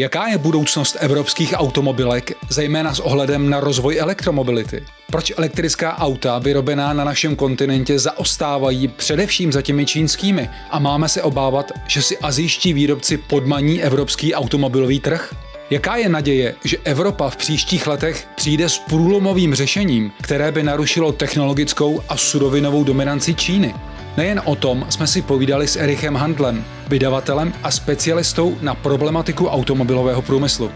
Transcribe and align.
Jaká 0.00 0.28
je 0.28 0.38
budoucnost 0.38 0.96
evropských 1.00 1.54
automobilek, 1.56 2.32
zejména 2.48 2.94
s 2.94 3.00
ohledem 3.00 3.50
na 3.50 3.60
rozvoj 3.60 3.98
elektromobility? 3.98 4.84
Proč 5.06 5.32
elektrická 5.36 5.98
auta 5.98 6.38
vyrobená 6.38 6.92
na 6.92 7.04
našem 7.04 7.36
kontinentě 7.36 7.98
zaostávají 7.98 8.88
především 8.88 9.52
za 9.52 9.62
těmi 9.62 9.86
čínskými 9.86 10.50
a 10.70 10.78
máme 10.78 11.08
se 11.08 11.22
obávat, 11.22 11.72
že 11.86 12.02
si 12.02 12.18
azijští 12.18 12.72
výrobci 12.72 13.16
podmaní 13.16 13.82
evropský 13.82 14.34
automobilový 14.34 15.00
trh? 15.00 15.34
Jaká 15.70 15.96
je 15.96 16.08
naděje, 16.08 16.54
že 16.64 16.76
Evropa 16.84 17.30
v 17.30 17.36
příštích 17.36 17.86
letech 17.86 18.28
přijde 18.36 18.68
s 18.68 18.78
průlomovým 18.78 19.54
řešením, 19.54 20.12
které 20.22 20.52
by 20.52 20.62
narušilo 20.62 21.12
technologickou 21.12 22.02
a 22.08 22.16
surovinovou 22.16 22.84
dominanci 22.84 23.34
Číny? 23.34 23.74
Nejen 24.16 24.42
o 24.44 24.56
tom 24.56 24.86
jsme 24.88 25.06
si 25.06 25.22
povídali 25.22 25.68
s 25.68 25.76
Erichem 25.76 26.14
Handlem, 26.14 26.64
vydavatelem 26.88 27.52
a 27.62 27.70
specialistou 27.70 28.56
na 28.62 28.74
problematiku 28.74 29.46
automobilového 29.46 30.22
průmyslu. 30.22 30.70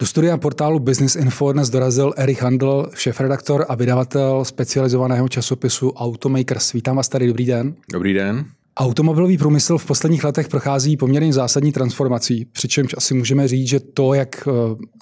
Do 0.00 0.06
studia 0.06 0.36
portálu 0.36 0.78
Business 0.78 1.16
Info 1.16 1.52
dnes 1.52 1.70
dorazil 1.70 2.12
Erich 2.16 2.42
Handl, 2.42 2.86
šefredaktor 2.94 3.66
a 3.68 3.74
vydavatel 3.74 4.44
specializovaného 4.44 5.28
časopisu 5.28 5.90
Automakers. 5.90 6.72
Vítám 6.72 6.96
vás 6.96 7.08
tady, 7.08 7.26
dobrý 7.26 7.46
den. 7.46 7.74
Dobrý 7.92 8.14
den. 8.14 8.44
Automobilový 8.76 9.38
průmysl 9.38 9.78
v 9.78 9.86
posledních 9.86 10.24
letech 10.24 10.48
prochází 10.48 10.96
poměrně 10.96 11.32
zásadní 11.32 11.72
transformací, 11.72 12.44
přičemž 12.44 12.94
asi 12.96 13.14
můžeme 13.14 13.48
říct, 13.48 13.68
že 13.68 13.80
to, 13.80 14.14
jak 14.14 14.48
eh, 14.48 14.52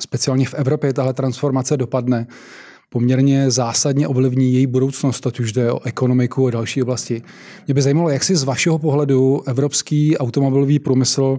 speciálně 0.01 0.47
v 0.47 0.55
Evropě 0.55 0.93
tahle 0.93 1.15
transformace 1.15 1.77
dopadne, 1.77 2.27
poměrně 2.91 3.51
zásadně 3.51 4.09
ovlivní 4.09 4.53
její 4.53 4.67
budoucnost, 4.67 5.27
ať 5.27 5.41
už 5.41 5.53
jde 5.53 5.73
o 5.73 5.87
ekonomiku 5.87 6.47
a 6.47 6.51
další 6.51 6.83
oblasti. 6.83 7.23
Mě 7.67 7.75
by 7.75 7.83
zajímalo, 7.83 8.09
jak 8.09 8.25
si 8.25 8.37
z 8.37 8.45
vašeho 8.45 8.79
pohledu 8.79 9.43
evropský 9.47 10.19
automobilový 10.19 10.79
průmysl 10.79 11.39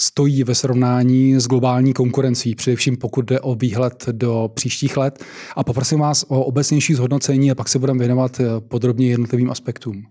stojí 0.00 0.44
ve 0.44 0.54
srovnání 0.54 1.40
s 1.40 1.46
globální 1.46 1.92
konkurencí, 1.92 2.54
především 2.54 2.96
pokud 2.96 3.24
jde 3.24 3.40
o 3.40 3.54
výhled 3.54 4.04
do 4.12 4.50
příštích 4.54 4.96
let. 4.96 5.24
A 5.56 5.64
poprosím 5.64 5.98
vás 5.98 6.24
o 6.28 6.44
obecnější 6.44 6.94
zhodnocení 6.94 7.50
a 7.50 7.54
pak 7.54 7.68
se 7.68 7.78
budeme 7.78 7.98
věnovat 7.98 8.40
podrobně 8.68 9.08
jednotlivým 9.08 9.50
aspektům. 9.50 10.04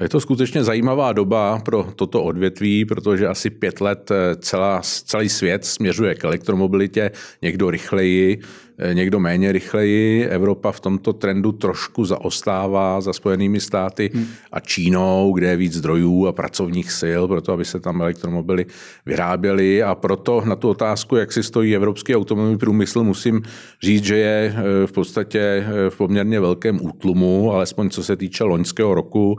Je 0.00 0.08
to 0.08 0.20
skutečně 0.20 0.64
zajímavá 0.64 1.12
doba 1.12 1.58
pro 1.58 1.86
toto 1.96 2.22
odvětví, 2.22 2.84
protože 2.84 3.28
asi 3.28 3.50
pět 3.50 3.80
let 3.80 4.12
celá, 4.38 4.80
celý 4.82 5.28
svět 5.28 5.64
směřuje 5.64 6.14
k 6.14 6.24
elektromobilitě, 6.24 7.10
někdo 7.42 7.70
rychleji, 7.70 8.40
Eh, 8.73 8.73
někdo 8.92 9.20
méně 9.20 9.52
rychleji. 9.52 10.26
Evropa 10.26 10.72
v 10.72 10.80
tomto 10.80 11.12
trendu 11.12 11.52
trošku 11.52 12.04
zaostává 12.04 13.00
za 13.00 13.12
Spojenými 13.12 13.60
státy 13.60 14.10
hmm. 14.14 14.26
a 14.52 14.60
Čínou, 14.60 15.32
kde 15.32 15.46
je 15.46 15.56
víc 15.56 15.72
zdrojů 15.74 16.26
a 16.26 16.32
pracovních 16.32 16.92
sil, 17.00 17.22
proto 17.28 17.52
aby 17.52 17.64
se 17.64 17.80
tam 17.80 18.00
elektromobily 18.00 18.66
vyráběly. 19.06 19.82
A 19.82 19.94
proto 19.94 20.42
na 20.44 20.56
tu 20.56 20.68
otázku, 20.68 21.16
jak 21.16 21.32
si 21.32 21.42
stojí 21.42 21.76
evropský 21.76 22.16
automobilový 22.16 22.58
průmysl, 22.58 23.04
musím 23.04 23.42
říct, 23.82 24.04
že 24.04 24.16
je 24.16 24.54
eh, 24.56 24.86
v 24.86 24.92
podstatě 24.92 25.40
eh, 25.40 25.90
v 25.90 25.96
poměrně 25.96 26.40
velkém 26.40 26.78
útlumu, 26.82 27.52
alespoň 27.52 27.90
co 27.90 28.04
se 28.04 28.16
týče 28.16 28.44
loňského 28.44 28.94
roku. 28.94 29.38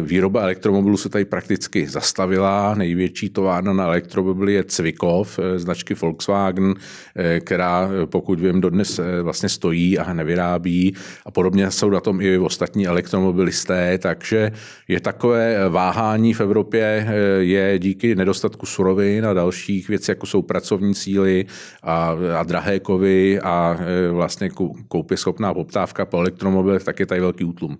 Výroba 0.00 0.42
elektromobilů 0.42 0.96
se 0.96 1.08
tady 1.08 1.24
prakticky 1.24 1.86
zastavila. 1.86 2.74
Největší 2.74 3.30
továrna 3.30 3.72
na 3.72 3.84
elektromobily 3.84 4.52
je 4.52 4.64
Cvikov, 4.64 5.40
značky 5.56 5.94
Volkswagen, 5.94 6.74
která 7.40 7.90
pokud 8.04 8.40
vím, 8.40 8.59
dodnes 8.60 8.98
eh, 8.98 9.22
vlastně 9.22 9.48
stojí 9.48 9.98
a 9.98 10.12
nevyrábí 10.12 10.94
a 11.26 11.30
podobně 11.30 11.70
jsou 11.70 11.90
na 11.90 12.00
tom 12.00 12.20
i 12.20 12.38
ostatní 12.38 12.86
elektromobilisté, 12.86 13.98
takže 13.98 14.52
je 14.88 15.00
takové 15.00 15.68
váhání 15.68 16.34
v 16.34 16.40
Evropě 16.40 17.06
eh, 17.08 17.14
je 17.38 17.78
díky 17.78 18.14
nedostatku 18.14 18.66
surovin 18.66 19.26
a 19.26 19.34
dalších 19.34 19.88
věcí, 19.88 20.10
jako 20.10 20.26
jsou 20.26 20.42
pracovní 20.42 20.94
síly 20.94 21.46
a, 21.82 22.16
a 22.38 22.42
drahé 22.42 22.80
kovy 22.80 23.40
a 23.40 23.78
eh, 23.80 24.10
vlastně 24.10 24.50
koupě 24.88 25.16
schopná 25.16 25.54
poptávka 25.54 26.04
po 26.04 26.18
elektromobilech, 26.18 26.84
tak 26.84 27.00
je 27.00 27.06
tady 27.06 27.20
velký 27.20 27.44
útlum. 27.44 27.78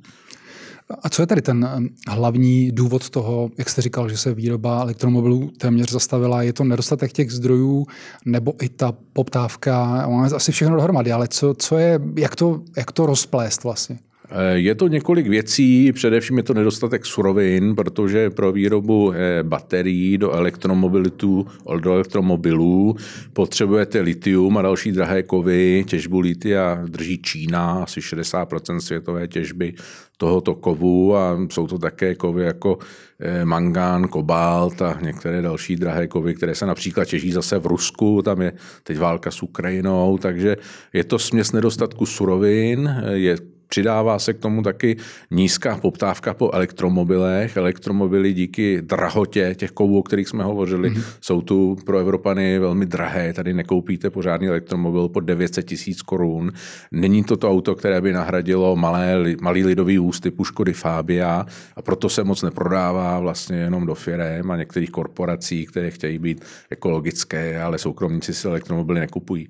A 1.03 1.09
co 1.09 1.23
je 1.23 1.27
tady 1.27 1.43
ten 1.43 1.65
eh, 1.65 2.11
hlavní 2.11 2.73
důvod 2.73 3.11
toho, 3.11 3.51
jak 3.59 3.69
jste 3.69 3.83
říkal, 3.83 4.09
že 4.09 4.17
se 4.17 4.35
výroba 4.35 4.81
elektromobilů 4.81 5.51
téměř 5.59 5.91
zastavila? 5.91 6.43
Je 6.43 6.53
to 6.53 6.65
nedostatek 6.65 7.13
těch 7.13 7.31
zdrojů 7.31 7.87
nebo 8.25 8.55
i 8.63 8.69
ta 8.69 8.93
poptávka? 9.13 10.07
Máme 10.09 10.27
asi 10.27 10.53
všechno 10.53 10.77
dohromady, 10.77 11.13
ale 11.13 11.29
co, 11.29 11.55
co 11.55 11.79
je, 11.79 12.01
jak 12.17 12.37
to, 12.37 12.63
jak 12.77 12.93
to 12.93 13.07
rozplést 13.07 13.65
vlastně? 13.65 13.99
Eh, 14.33 14.59
je 14.59 14.75
to 14.75 14.89
několik 14.89 15.27
věcí, 15.27 15.93
především 15.93 16.37
je 16.37 16.43
to 16.43 16.55
nedostatek 16.55 17.07
surovin, 17.07 17.75
protože 17.75 18.31
pro 18.31 18.53
výrobu 18.53 19.13
eh, 19.13 19.43
baterií 19.43 20.19
do 20.19 20.33
elektromobilitu, 20.33 21.47
do 21.81 21.93
elektromobilů 21.93 22.97
potřebujete 23.33 24.01
litium 24.01 24.59
a 24.59 24.63
další 24.63 24.93
drahé 24.93 25.23
kovy. 25.23 25.85
Těžbu 25.89 26.21
litia 26.21 26.83
drží 26.87 27.23
Čína, 27.23 27.83
asi 27.83 28.01
60% 28.01 28.79
světové 28.79 29.29
těžby 29.29 29.75
tohoto 30.17 30.55
kovu 30.55 31.17
a 31.17 31.39
jsou 31.51 31.67
to 31.67 31.79
také 31.79 32.15
kovy 32.15 32.45
jako 32.45 32.79
eh, 33.21 33.45
mangán, 33.45 34.09
kobalt 34.09 34.83
a 34.83 34.99
některé 35.03 35.43
další 35.43 35.77
drahé 35.77 36.07
kovy, 36.07 36.35
které 36.35 36.55
se 36.55 36.67
například 36.67 37.05
těží 37.05 37.33
zase 37.33 37.59
v 37.59 37.67
Rusku, 37.67 38.23
tam 38.23 38.43
je 38.43 38.53
teď 38.83 38.99
válka 38.99 39.31
s 39.31 39.43
Ukrajinou, 39.43 40.19
takže 40.19 40.57
je 40.93 41.05
to 41.05 41.19
směs 41.19 41.53
nedostatku 41.53 42.07
surovin, 42.07 43.03
je 43.13 43.37
Přidává 43.71 44.19
se 44.19 44.33
k 44.33 44.39
tomu 44.39 44.63
taky 44.63 44.97
nízká 45.31 45.77
poptávka 45.77 46.35
po 46.35 46.51
elektromobilech. 46.53 47.57
Elektromobily 47.57 48.33
díky 48.33 48.83
drahotě 48.83 49.55
těch 49.59 49.71
kovů, 49.71 49.99
o 49.99 50.03
kterých 50.03 50.29
jsme 50.29 50.45
hovořili, 50.45 50.91
mm-hmm. 50.91 51.03
jsou 51.21 51.41
tu 51.43 51.77
pro 51.87 51.99
Evropany 51.99 52.59
velmi 52.59 52.87
drahé. 52.87 53.33
Tady 53.33 53.55
nekoupíte 53.55 54.11
pořádný 54.11 54.49
elektromobil 54.49 55.09
po 55.09 55.21
900 55.21 55.67
tisíc 55.67 56.03
korun. 56.03 56.53
Není 56.93 57.25
to 57.25 57.37
to 57.37 57.51
auto, 57.51 57.75
které 57.75 58.01
by 58.01 58.13
nahradilo 58.13 58.77
malé, 58.77 59.17
malý 59.41 59.65
lidový 59.65 59.99
úst 59.99 60.21
typu 60.21 60.45
Škody 60.45 60.73
Fabia 60.73 61.47
a 61.77 61.83
proto 61.83 62.09
se 62.09 62.25
moc 62.25 62.43
neprodává 62.43 63.19
vlastně 63.19 63.57
jenom 63.57 63.87
do 63.87 63.95
firem 63.95 64.51
a 64.51 64.57
některých 64.57 64.91
korporací, 64.91 65.67
které 65.67 65.91
chtějí 65.91 66.19
být 66.19 66.45
ekologické, 66.71 67.63
ale 67.63 67.79
soukromníci 67.79 68.35
si 68.35 68.49
elektromobily 68.49 69.01
nekupují. 69.01 69.49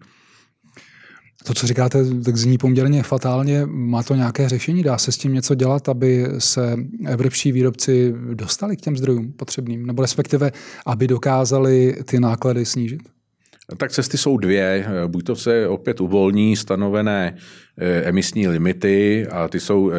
To, 1.44 1.54
co 1.54 1.66
říkáte, 1.66 2.04
tak 2.24 2.36
zní 2.36 2.58
poměrně 2.58 3.02
fatálně. 3.02 3.66
Má 3.66 4.02
to 4.02 4.14
nějaké 4.14 4.48
řešení? 4.48 4.82
Dá 4.82 4.98
se 4.98 5.12
s 5.12 5.18
tím 5.18 5.34
něco 5.34 5.54
dělat, 5.54 5.88
aby 5.88 6.26
se 6.38 6.76
evropští 7.06 7.52
výrobci 7.52 8.14
dostali 8.34 8.76
k 8.76 8.80
těm 8.80 8.96
zdrojům 8.96 9.32
potřebným? 9.32 9.86
Nebo 9.86 10.02
respektive, 10.02 10.52
aby 10.86 11.06
dokázali 11.06 11.96
ty 12.04 12.20
náklady 12.20 12.64
snížit? 12.64 13.00
Tak 13.76 13.92
cesty 13.92 14.18
jsou 14.18 14.36
dvě. 14.36 14.86
Buď 15.06 15.24
to 15.24 15.36
se 15.36 15.68
opět 15.68 16.00
uvolní 16.00 16.56
stanovené 16.56 17.36
emisní 17.80 18.48
limity 18.48 19.26
a 19.30 19.48
ty 19.48 19.60
jsou 19.60 19.90
eh, 19.90 19.94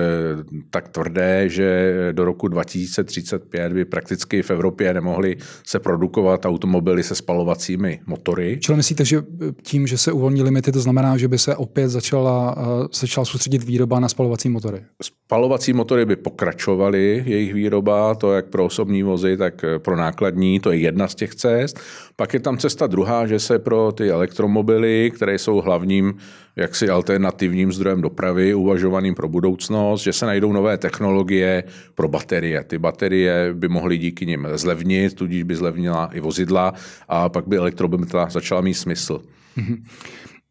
tak 0.70 0.90
tvrdé, 0.90 1.50
že 1.50 1.94
do 2.12 2.26
roku 2.26 2.48
2035 2.48 3.74
by 3.74 3.86
prakticky 3.86 4.42
v 4.42 4.52
Evropě 4.52 4.94
nemohly 4.94 5.38
se 5.66 5.80
produkovat 5.80 6.46
automobily 6.46 7.04
se 7.04 7.16
spalovacími 7.16 8.00
motory. 8.08 8.60
Čili 8.62 8.76
myslíte, 8.76 9.06
že 9.06 9.24
tím, 9.64 9.88
že 9.88 9.98
se 9.98 10.12
uvolní 10.12 10.44
limity, 10.44 10.72
to 10.72 10.80
znamená, 10.80 11.18
že 11.18 11.28
by 11.28 11.38
se 11.38 11.56
opět 11.56 11.90
začala, 11.90 12.56
eh, 12.58 12.88
začala 12.94 13.26
soustředit 13.26 13.64
výroba 13.64 14.00
na 14.00 14.10
spalovací 14.10 14.50
motory? 14.50 14.82
Spalovací 15.04 15.74
motory 15.74 16.06
by 16.06 16.16
pokračovaly, 16.16 17.24
jejich 17.26 17.54
výroba, 17.54 18.16
to 18.16 18.34
jak 18.34 18.46
pro 18.46 18.66
osobní 18.66 19.04
vozy, 19.04 19.38
tak 19.38 19.66
pro 19.78 19.96
nákladní, 19.96 20.60
to 20.60 20.72
je 20.72 20.78
jedna 20.78 21.08
z 21.08 21.16
těch 21.16 21.36
cest. 21.36 21.80
Pak 22.16 22.34
je 22.34 22.40
tam 22.40 22.58
cesta 22.58 22.88
druhá, 22.88 23.28
že 23.28 23.40
se 23.40 23.60
pro 23.60 23.92
ty 23.92 24.10
elektromobily, 24.10 25.12
které 25.16 25.40
jsou 25.40 25.62
hlavním 25.62 26.14
jaksi 26.56 26.90
alternativním 26.90 27.72
zdrojem 27.72 28.02
dopravy, 28.02 28.54
uvažovaným 28.54 29.16
pro 29.16 29.30
budoucnost, 29.30 30.02
že 30.02 30.14
se 30.14 30.26
najdou 30.26 30.52
nové 30.52 30.78
technologie 30.78 31.64
pro 31.96 32.08
baterie. 32.08 32.64
Ty 32.64 32.78
baterie 32.78 33.54
by 33.54 33.68
mohly 33.68 33.98
díky 33.98 34.26
nim 34.26 34.48
zlevnit, 34.56 35.14
tudíž 35.14 35.44
by 35.44 35.56
zlevnila 35.56 36.10
i 36.14 36.20
vozidla 36.20 36.74
a 37.08 37.30
pak 37.30 37.48
by 37.48 37.58
elektromobilita 37.58 38.30
začala 38.30 38.62
mít 38.62 38.74
smysl. 38.74 39.22
Mhm. 39.56 39.84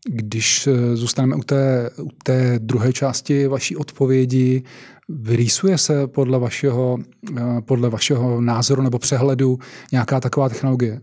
Když 0.08 0.66
eh, 0.66 0.96
zůstaneme 0.96 1.36
u 1.36 1.42
té, 1.42 1.90
u 2.02 2.08
té 2.24 2.58
druhé 2.58 2.92
části 2.92 3.46
vaší 3.46 3.76
odpovědi, 3.76 4.62
vyrýsuje 5.08 5.78
se 5.78 6.06
podle 6.06 6.38
vašeho, 6.38 6.98
eh, 7.36 7.42
podle 7.60 7.90
vašeho 7.90 8.40
názoru 8.40 8.82
nebo 8.82 8.98
přehledu 8.98 9.58
nějaká 9.92 10.20
taková 10.20 10.48
technologie? 10.48 11.00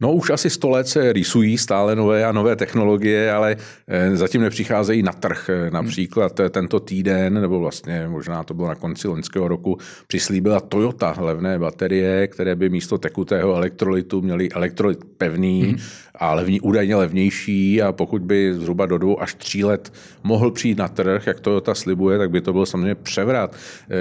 No 0.00 0.12
už 0.12 0.30
asi 0.30 0.50
100 0.50 0.70
let 0.70 0.88
se 0.88 1.12
rýsují 1.12 1.58
stále 1.58 1.96
nové 1.96 2.24
a 2.24 2.32
nové 2.32 2.56
technologie, 2.56 3.32
ale 3.32 3.56
eh, 3.88 4.16
zatím 4.16 4.40
nepřicházejí 4.40 5.02
na 5.02 5.12
trh. 5.12 5.50
Eh, 5.50 5.70
například 5.70 6.40
eh, 6.40 6.50
tento 6.50 6.80
týden, 6.80 7.34
nebo 7.34 7.60
vlastně 7.60 8.08
možná 8.08 8.44
to 8.44 8.54
bylo 8.54 8.68
na 8.68 8.74
konci 8.74 9.08
loňského 9.08 9.48
roku, 9.48 9.78
přislíbila 10.06 10.60
Toyota 10.60 11.14
levné 11.18 11.58
baterie, 11.58 12.26
které 12.26 12.54
by 12.56 12.68
místo 12.68 12.98
tekutého 12.98 13.54
elektrolytu 13.54 14.22
měly 14.22 14.50
elektrolyt 14.50 14.98
pevný 15.18 15.62
mm. 15.62 15.76
a 16.14 16.34
levní, 16.34 16.60
údajně 16.60 16.96
levnější 16.96 17.82
a 17.82 17.92
pokud 17.92 18.22
by 18.22 18.54
zhruba 18.54 18.86
do 18.86 18.98
dvou 18.98 19.22
až 19.22 19.34
tří 19.34 19.64
let 19.64 19.92
mohl 20.22 20.50
přijít 20.50 20.78
na 20.78 20.88
trh, 20.88 21.26
jak 21.26 21.40
Toyota 21.40 21.74
slibuje, 21.74 22.18
tak 22.18 22.30
by 22.30 22.40
to 22.40 22.52
byl 22.52 22.66
samozřejmě 22.66 22.94
převrat. 22.94 23.56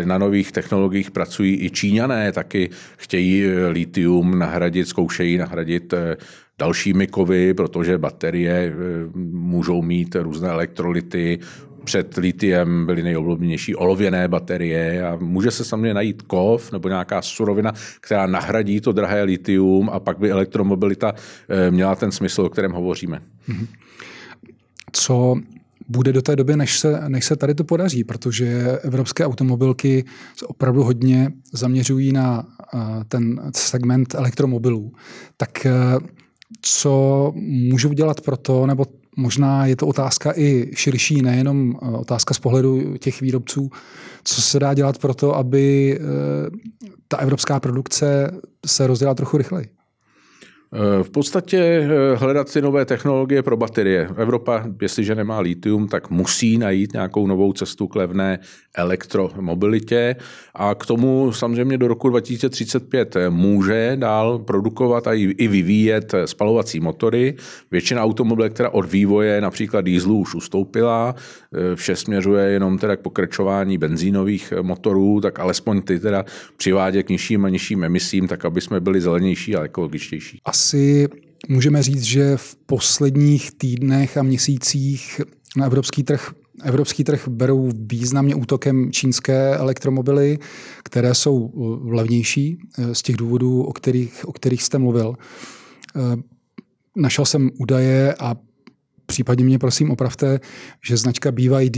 Na 0.06 0.18
nových 0.18 0.52
technologiích 0.52 1.12
pracují 1.12 1.66
i 1.66 1.70
Číňané, 1.70 2.32
taky 2.32 2.70
chtějí 2.98 3.46
litium 3.70 4.40
nahradit, 4.40 4.88
zkoušejí 4.88 5.38
nahradit 5.38 5.85
nahradit 5.94 5.94
eh, 5.94 6.18
dalšími 6.58 7.08
kovy, 7.08 7.54
protože 7.54 7.98
baterie 7.98 8.54
eh, 8.54 8.74
můžou 9.32 9.82
mít 9.82 10.16
různé 10.16 10.50
elektrolyty, 10.50 11.40
před 11.86 12.18
litiem 12.18 12.86
byly 12.86 13.04
nejoblíbenější 13.04 13.76
olověné 13.76 14.28
baterie 14.28 15.08
a 15.08 15.16
může 15.16 15.52
se 15.52 15.64
samozřejmě 15.64 15.94
najít 15.94 16.22
kov 16.22 16.72
nebo 16.72 16.90
nějaká 16.90 17.22
surovina, 17.22 17.74
která 18.02 18.28
nahradí 18.28 18.82
to 18.82 18.92
drahé 18.92 19.24
litium 19.24 19.90
a 19.90 20.00
pak 20.00 20.18
by 20.18 20.32
elektromobilita 20.32 21.14
eh, 21.14 21.72
měla 21.72 21.96
ten 21.96 22.12
smysl, 22.12 22.42
o 22.42 22.50
kterém 22.50 22.72
hovoříme. 22.72 23.22
Mhm. 23.48 23.68
Co 24.92 25.36
bude 25.88 26.14
do 26.14 26.22
té 26.22 26.36
doby, 26.36 26.56
než 26.56 26.80
se, 26.80 27.10
než 27.10 27.26
se 27.26 27.36
tady 27.36 27.56
to 27.56 27.64
podaří, 27.64 28.04
protože 28.04 28.80
evropské 28.82 29.26
automobilky 29.26 30.06
se 30.38 30.46
opravdu 30.46 30.84
hodně 30.84 31.32
zaměřují 31.54 32.12
na 32.12 32.48
ten 33.08 33.52
segment 33.56 34.16
elektromobilů. 34.16 34.92
Tak 35.38 35.66
e, 35.66 35.72
co 36.62 37.34
můžu 37.36 37.90
udělat 37.90 38.22
pro 38.22 38.38
to, 38.38 38.68
nebo 38.68 38.86
možná 39.18 39.66
je 39.66 39.76
to 39.76 39.88
otázka 39.88 40.34
i 40.36 40.72
širší, 40.76 41.22
nejenom 41.22 41.72
e, 41.72 41.98
otázka 41.98 42.34
z 42.34 42.40
pohledu 42.40 42.98
těch 42.98 43.22
výrobců, 43.22 43.70
co 44.24 44.42
se 44.42 44.60
dá 44.60 44.74
dělat 44.74 44.98
pro 44.98 45.14
to, 45.14 45.36
aby 45.36 46.00
ta 47.08 47.18
evropská 47.18 47.60
produkce 47.60 48.32
se 48.66 48.88
rozdělala 48.88 49.16
trochu 49.16 49.38
rychleji? 49.38 49.75
Eh, 50.76 51.04
v 51.04 51.10
podstatě 51.10 51.58
eh, 51.58 52.16
hledat 52.16 52.54
ty 52.54 52.62
nové 52.62 52.86
technologie 52.86 53.44
pro 53.44 53.58
baterie. 53.58 54.10
Evropa, 54.18 54.64
jestliže 54.82 55.16
nemá 55.16 55.40
litium, 55.40 55.88
tak 55.88 56.10
musí 56.10 56.58
najít 56.58 56.94
nějakou 56.94 57.28
novou 57.28 57.54
cestu 57.54 57.88
k 57.88 57.96
levné 57.96 58.40
elektromobilitě 58.76 60.16
a 60.56 60.76
k 60.76 60.86
tomu 60.86 61.32
samozřejmě 61.32 61.78
do 61.78 61.88
roku 61.88 62.10
2035 62.10 63.16
může 63.30 63.92
dál 63.96 64.40
produkovat 64.40 65.08
a 65.08 65.14
i 65.14 65.48
vyvíjet 65.48 66.16
spalovací 66.26 66.80
motory. 66.80 67.36
Většina 67.72 68.04
automobilek, 68.04 68.54
která 68.54 68.70
od 68.70 68.92
vývoje 68.92 69.42
například 69.42 69.82
dýzlu 69.82 70.20
už 70.20 70.36
ustoupila, 70.36 71.16
vše 71.76 71.96
směřuje 71.96 72.46
jenom 72.46 72.78
teda 72.78 72.96
k 72.96 73.00
pokračování 73.00 73.78
benzínových 73.78 74.54
motorů, 74.62 75.22
tak 75.22 75.40
alespoň 75.40 75.82
ty 75.82 76.00
teda 76.00 76.26
přivádě 76.58 77.04
k 77.04 77.10
nižším 77.10 77.46
a 77.46 77.50
nižším 77.50 77.84
emisím, 77.84 78.28
tak 78.28 78.46
aby 78.46 78.62
jsme 78.62 78.80
byli 78.80 79.02
zelenější 79.02 79.56
a 79.56 79.64
ekologičtější. 79.64 80.40
Asi 80.46 81.08
můžeme 81.50 81.84
říct, 81.84 82.04
že 82.04 82.38
v 82.38 82.56
posledních 82.66 83.52
týdnech 83.58 84.18
a 84.18 84.24
měsících 84.24 85.22
na 85.58 85.66
evropský 85.66 86.04
trh 86.04 86.32
Evropský 86.64 87.04
trh 87.04 87.28
berou 87.28 87.72
významně 87.76 88.36
útokem 88.36 88.92
čínské 88.92 89.56
elektromobily, 89.56 90.40
které 90.84 91.14
jsou 91.14 91.38
uh, 91.38 91.94
levnější 91.94 92.58
z 92.94 93.02
těch 93.02 93.16
důvodů, 93.16 93.64
o 93.64 93.74
kterých, 93.74 94.26
o 94.28 94.32
kterých 94.32 94.64
jste 94.64 94.78
mluvil. 94.78 95.16
Našel 96.96 97.26
jsem 97.26 97.50
údaje 97.60 98.16
a 98.20 98.36
případně 99.06 99.46
mě 99.46 99.60
prosím 99.60 99.92
opravte, 99.92 100.40
že 100.88 100.98
značka 100.98 101.32
BYD 101.32 101.78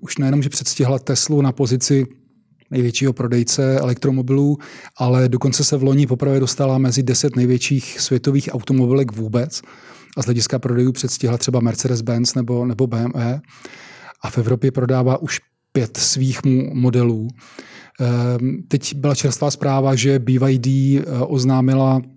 už 0.00 0.18
nejenom, 0.18 0.42
že 0.42 0.48
předstihla 0.48 0.98
Teslu 0.98 1.42
na 1.42 1.52
pozici 1.52 2.06
největšího 2.70 3.12
prodejce 3.12 3.78
elektromobilů, 3.78 4.58
ale 4.98 5.28
dokonce 5.28 5.64
se 5.64 5.76
v 5.76 5.82
loni 5.82 6.06
poprvé 6.06 6.40
dostala 6.40 6.78
mezi 6.78 7.02
deset 7.02 7.36
největších 7.36 8.00
světových 8.00 8.48
automobilek 8.52 9.12
vůbec 9.12 9.62
a 10.16 10.22
z 10.22 10.24
hlediska 10.24 10.58
prodejů 10.58 10.92
předstihla 10.92 11.38
třeba 11.38 11.60
Mercedes-Benz 11.60 12.36
nebo, 12.36 12.66
nebo 12.66 12.86
BMW 12.86 13.40
a 14.22 14.30
v 14.30 14.38
Evropě 14.38 14.70
prodává 14.70 15.22
už 15.22 15.40
pět 15.72 15.96
svých 15.96 16.40
modelů. 16.72 17.28
Ehm, 18.00 18.62
teď 18.68 18.94
byla 18.96 19.14
čerstvá 19.14 19.50
zpráva, 19.50 19.94
že 19.94 20.18
BYD 20.18 20.66
eh, 20.66 21.02
oznámila 21.20 22.00
eh, 22.04 22.11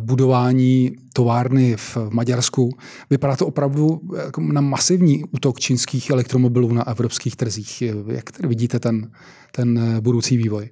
budování 0.00 0.96
továrny 1.12 1.76
v 1.76 1.96
Maďarsku. 2.10 2.70
Vypadá 3.10 3.36
to 3.36 3.46
opravdu 3.46 4.00
jako 4.24 4.40
na 4.40 4.60
masivní 4.60 5.24
útok 5.24 5.60
čínských 5.60 6.10
elektromobilů 6.10 6.72
na 6.72 6.86
evropských 6.86 7.36
trzích. 7.36 7.82
Jak 8.06 8.40
vidíte 8.40 8.78
ten, 8.78 9.10
ten 9.52 9.78
eh, 9.78 10.00
budoucí 10.00 10.36
vývoj? 10.36 10.70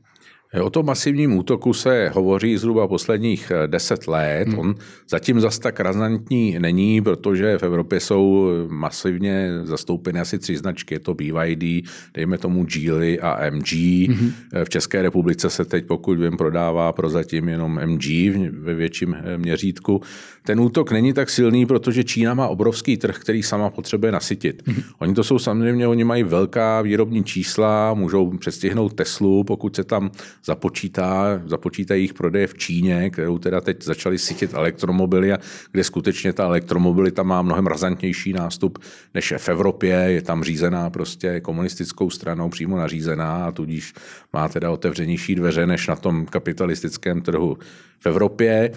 O 0.58 0.70
tom 0.70 0.86
masivním 0.86 1.36
útoku 1.36 1.72
se 1.72 2.10
hovoří 2.14 2.56
zhruba 2.56 2.88
posledních 2.88 3.52
eh, 3.54 3.66
deset 3.66 4.08
let. 4.08 4.48
Hmm. 4.48 4.58
On 4.58 4.74
zatím 5.08 5.40
zas 5.40 5.58
tak 5.58 5.80
razantní 5.80 6.58
není, 6.58 7.02
protože 7.02 7.58
v 7.58 7.62
Evropě 7.62 8.00
jsou 8.00 8.48
masivně 8.68 9.50
zastoupeny 9.62 10.20
asi 10.20 10.38
tři 10.38 10.56
značky. 10.56 10.94
Je 10.94 10.98
to 10.98 11.14
BYD, 11.14 11.88
dejme 12.14 12.38
tomu 12.38 12.64
Geely 12.64 13.20
a 13.20 13.50
MG. 13.50 13.72
Hmm. 14.08 14.32
V 14.64 14.68
České 14.68 15.02
republice 15.02 15.50
se 15.50 15.64
teď, 15.64 15.86
pokud 15.86 16.18
vím, 16.18 16.36
prodává 16.36 16.92
prozatím 16.92 17.48
jenom 17.48 17.80
MG 17.86 18.06
ve 18.50 18.74
větším 18.74 19.14
eh, 19.14 19.38
měřítku. 19.38 20.00
Ten 20.42 20.60
útok 20.60 20.92
není 20.92 21.12
tak 21.12 21.30
silný, 21.30 21.66
protože 21.66 22.04
Čína 22.04 22.34
má 22.34 22.48
obrovský 22.48 22.96
trh, 22.96 23.18
který 23.18 23.42
sama 23.42 23.70
potřebuje 23.70 24.12
nasytit. 24.12 24.62
Hmm. 24.66 24.82
Oni 24.98 25.14
to 25.14 25.24
jsou 25.24 25.38
samozřejmě, 25.38 25.86
oni 25.88 26.04
mají 26.04 26.22
velká 26.22 26.82
výrobní 26.82 27.24
čísla, 27.24 27.94
můžou 27.94 28.30
přestihnout 28.38 28.94
Teslu, 28.94 29.44
pokud 29.44 29.76
se 29.76 29.84
tam 29.84 30.10
započítá, 30.44 31.42
započítají 31.44 32.00
jejich 32.00 32.14
prodeje 32.14 32.46
v 32.46 32.54
Číně, 32.54 33.10
kterou 33.10 33.38
teda 33.38 33.60
teď 33.60 33.84
začali 33.84 34.18
sytit 34.18 34.54
elektromobily, 34.54 35.32
a 35.32 35.38
kde 35.72 35.84
skutečně 35.84 36.32
ta 36.32 36.44
elektromobilita 36.44 37.22
má 37.22 37.42
mnohem 37.42 37.66
razantnější 37.66 38.32
nástup 38.32 38.78
než 39.14 39.34
v 39.38 39.48
Evropě. 39.48 39.94
Je 39.94 40.22
tam 40.22 40.44
řízená 40.44 40.90
prostě 40.90 41.40
komunistickou 41.40 42.10
stranou, 42.10 42.48
přímo 42.48 42.76
nařízená 42.76 43.44
a 43.46 43.52
tudíž 43.52 43.94
má 44.32 44.48
teda 44.48 44.70
otevřenější 44.70 45.34
dveře 45.34 45.66
než 45.66 45.86
na 45.86 45.96
tom 45.96 46.26
kapitalistickém 46.26 47.20
trhu 47.20 47.58
v 48.00 48.06
Evropě. 48.06 48.70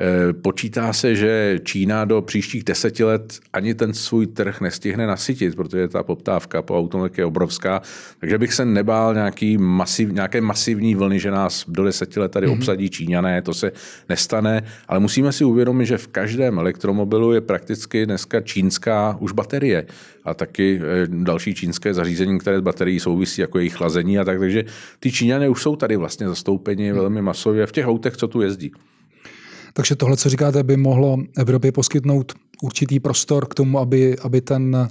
Eh, 0.00 0.32
počítá 0.32 0.92
se, 0.92 1.14
že 1.14 1.58
Čína 1.64 2.04
do 2.04 2.22
příštích 2.22 2.64
deseti 2.64 3.04
let 3.04 3.38
ani 3.52 3.74
ten 3.74 3.94
svůj 3.94 4.26
trh 4.26 4.60
nestihne 4.60 5.06
nasytit, 5.06 5.56
protože 5.56 5.88
ta 5.88 6.02
poptávka 6.02 6.62
po 6.62 6.78
automobilech 6.78 7.18
je 7.18 7.24
obrovská. 7.24 7.82
Takže 8.20 8.38
bych 8.38 8.54
se 8.54 8.64
nebál 8.64 9.14
nějaký 9.14 9.58
masiv, 9.58 10.12
nějaké 10.12 10.40
masivní 10.40 10.94
vlny, 10.94 11.20
že 11.20 11.30
nás 11.30 11.64
do 11.68 11.84
deseti 11.84 12.20
let 12.20 12.32
tady 12.32 12.46
mm-hmm. 12.46 12.52
obsadí 12.52 12.90
Číňané, 12.90 13.42
to 13.42 13.54
se 13.54 13.72
nestane, 14.08 14.62
ale 14.88 15.00
musíme 15.00 15.32
si 15.32 15.44
uvědomit, 15.44 15.86
že 15.86 15.98
v 15.98 16.08
každém 16.08 16.58
elektromobilu 16.58 17.32
je 17.32 17.40
prakticky 17.40 18.06
dneska 18.06 18.40
čínská 18.40 19.16
už 19.20 19.32
baterie 19.32 19.86
a 20.24 20.34
taky 20.34 20.80
eh, 20.82 21.06
další 21.06 21.54
čínské 21.54 21.94
zařízení, 21.94 22.38
které 22.38 22.58
s 22.58 22.62
baterií 22.62 23.00
souvisí, 23.00 23.40
jako 23.40 23.58
jejich 23.58 23.74
chlazení 23.74 24.18
a 24.18 24.24
tak. 24.24 24.38
Takže 24.38 24.64
ty 25.00 25.12
Číňané 25.12 25.48
už 25.48 25.62
jsou 25.62 25.76
tady 25.76 25.96
vlastně 25.96 26.28
zastoupeni 26.28 26.92
velmi 26.92 27.22
masově 27.22 27.66
v 27.66 27.72
těch 27.72 27.86
autech, 27.86 28.16
co 28.16 28.28
tu 28.28 28.40
jezdí. 28.40 28.67
Takže 29.72 29.96
tohle, 29.96 30.16
co 30.16 30.28
říkáte, 30.28 30.62
by 30.62 30.76
mohlo 30.76 31.16
Evropě 31.36 31.72
poskytnout 31.72 32.32
určitý 32.62 33.00
prostor 33.00 33.48
k 33.48 33.54
tomu, 33.54 33.78
aby, 33.78 34.18
aby 34.18 34.40
ten 34.40 34.76
e, 34.76 34.88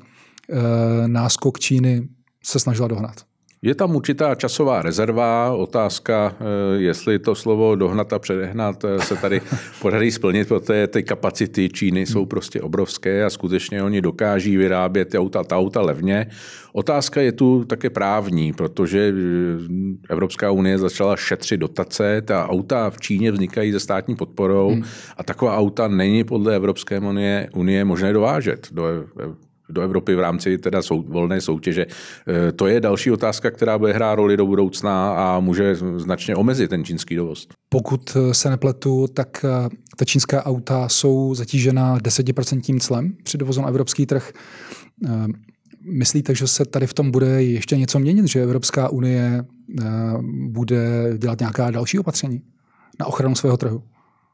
náskok 1.08 1.60
Číny 1.60 2.08
se 2.44 2.60
snažila 2.60 2.88
dohnat. 2.88 3.27
Je 3.62 3.76
tam 3.76 3.96
určitá 3.96 4.36
časová 4.36 4.82
rezerva, 4.82 5.54
otázka, 5.54 6.36
eh, 6.40 6.44
jestli 6.78 7.20
to 7.20 7.36
slovo 7.36 7.76
dohnat 7.76 8.14
a 8.14 8.20
předehnat 8.20 8.84
eh, 8.86 9.00
se 9.00 9.16
tady 9.16 9.42
podaří 9.82 10.12
splnit, 10.12 10.48
protože 10.48 10.88
ty 10.88 11.04
kapacity 11.04 11.70
Číny 11.70 12.06
jsou 12.06 12.26
prostě 12.26 12.62
obrovské 12.62 13.26
a 13.26 13.30
skutečně 13.30 13.84
oni 13.84 14.02
dokáží 14.02 14.58
vyrábět 14.58 15.16
auta, 15.16 15.44
ta 15.44 15.58
auta 15.58 15.82
levně. 15.82 16.28
Otázka 16.74 17.22
je 17.22 17.32
tu 17.32 17.66
také 17.66 17.90
právní, 17.90 18.54
protože 18.54 19.14
eh, 19.14 19.64
Evropská 20.10 20.52
unie 20.52 20.78
začala 20.78 21.16
šetřit 21.16 21.58
dotace, 21.58 22.22
ta 22.22 22.50
auta 22.50 22.90
v 22.90 23.00
Číně 23.00 23.32
vznikají 23.32 23.72
ze 23.72 23.80
státní 23.80 24.16
podporou 24.16 24.70
hmm. 24.70 24.84
a 25.18 25.24
taková 25.24 25.58
auta 25.58 25.88
není 25.88 26.24
podle 26.24 26.56
Evropské 26.56 27.00
unie, 27.00 27.50
unie 27.54 27.86
možné 27.86 28.14
dovážet 28.14 28.68
do 28.72 28.84
do 29.70 29.82
Evropy 29.82 30.16
v 30.16 30.20
rámci 30.20 30.58
teda 30.58 30.82
sou, 30.82 31.02
volné 31.02 31.42
soutěže. 31.42 31.86
E, 32.48 32.52
to 32.52 32.68
je 32.68 32.82
další 32.82 33.12
otázka, 33.12 33.52
která 33.52 33.78
bude 33.78 33.94
hrát 33.94 34.16
roli 34.16 34.38
do 34.38 34.46
budoucna 34.46 35.14
a 35.14 35.40
může 35.40 35.76
značně 35.76 36.36
omezit 36.36 36.68
ten 36.68 36.84
čínský 36.84 37.16
dovoz. 37.16 37.48
Pokud 37.70 38.18
se 38.32 38.50
nepletu, 38.50 39.08
tak 39.14 39.46
e, 39.46 39.70
ta 39.98 40.06
čínská 40.06 40.46
auta 40.46 40.90
jsou 40.90 41.36
zatížena 41.36 41.98
10% 41.98 42.80
clem 42.80 43.14
při 43.24 43.38
dovozu 43.38 43.62
na 43.62 43.68
evropský 43.68 44.06
trh. 44.06 44.32
E, 45.08 45.28
myslíte, 45.82 46.36
že 46.36 46.48
se 46.48 46.66
tady 46.66 46.88
v 46.88 46.94
tom 46.94 47.12
bude 47.12 47.44
ještě 47.44 47.78
něco 47.78 48.00
měnit, 48.00 48.28
že 48.28 48.44
Evropská 48.44 48.90
unie 48.90 49.46
bude 50.48 51.14
dělat 51.18 51.40
nějaká 51.40 51.72
další 51.72 52.00
opatření 52.00 52.42
na 53.00 53.06
ochranu 53.06 53.36
svého 53.36 53.58
trhu? 53.58 53.84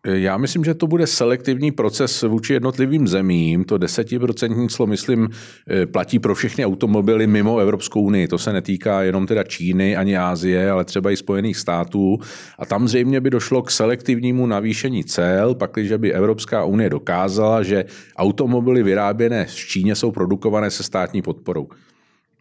Já 0.07 0.37
myslím, 0.37 0.63
že 0.63 0.73
to 0.73 0.87
bude 0.87 1.07
selektivní 1.07 1.71
proces 1.71 2.21
vůči 2.21 2.53
jednotlivým 2.53 3.07
zemím. 3.07 3.63
To 3.63 3.77
desetiprocentní 3.77 4.69
clo, 4.69 4.87
myslím, 4.87 5.29
eh, 5.69 5.85
platí 5.85 6.19
pro 6.19 6.35
všechny 6.35 6.65
automobily 6.65 7.27
mimo 7.27 7.59
Evropskou 7.59 8.01
unii. 8.01 8.27
To 8.27 8.37
se 8.37 8.53
netýká 8.53 9.03
jenom 9.03 9.27
teda 9.27 9.43
Číny 9.43 9.97
ani 9.97 10.17
Ázie, 10.17 10.71
ale 10.71 10.85
třeba 10.85 11.11
i 11.11 11.17
Spojených 11.17 11.57
států. 11.57 12.19
A 12.59 12.65
tam 12.65 12.87
zřejmě 12.87 13.21
by 13.21 13.29
došlo 13.29 13.61
k 13.61 13.71
selektivnímu 13.71 14.45
navýšení 14.45 15.03
cel, 15.03 15.55
pakliže 15.55 15.97
by 15.97 16.13
Evropská 16.13 16.63
unie 16.63 16.89
dokázala, 16.89 17.63
že 17.63 17.85
automobily 18.15 18.83
vyráběné 18.83 19.45
v 19.45 19.55
Číně 19.55 19.95
jsou 19.95 20.11
produkované 20.11 20.71
se 20.71 20.83
státní 20.83 21.21
podporou. 21.21 21.67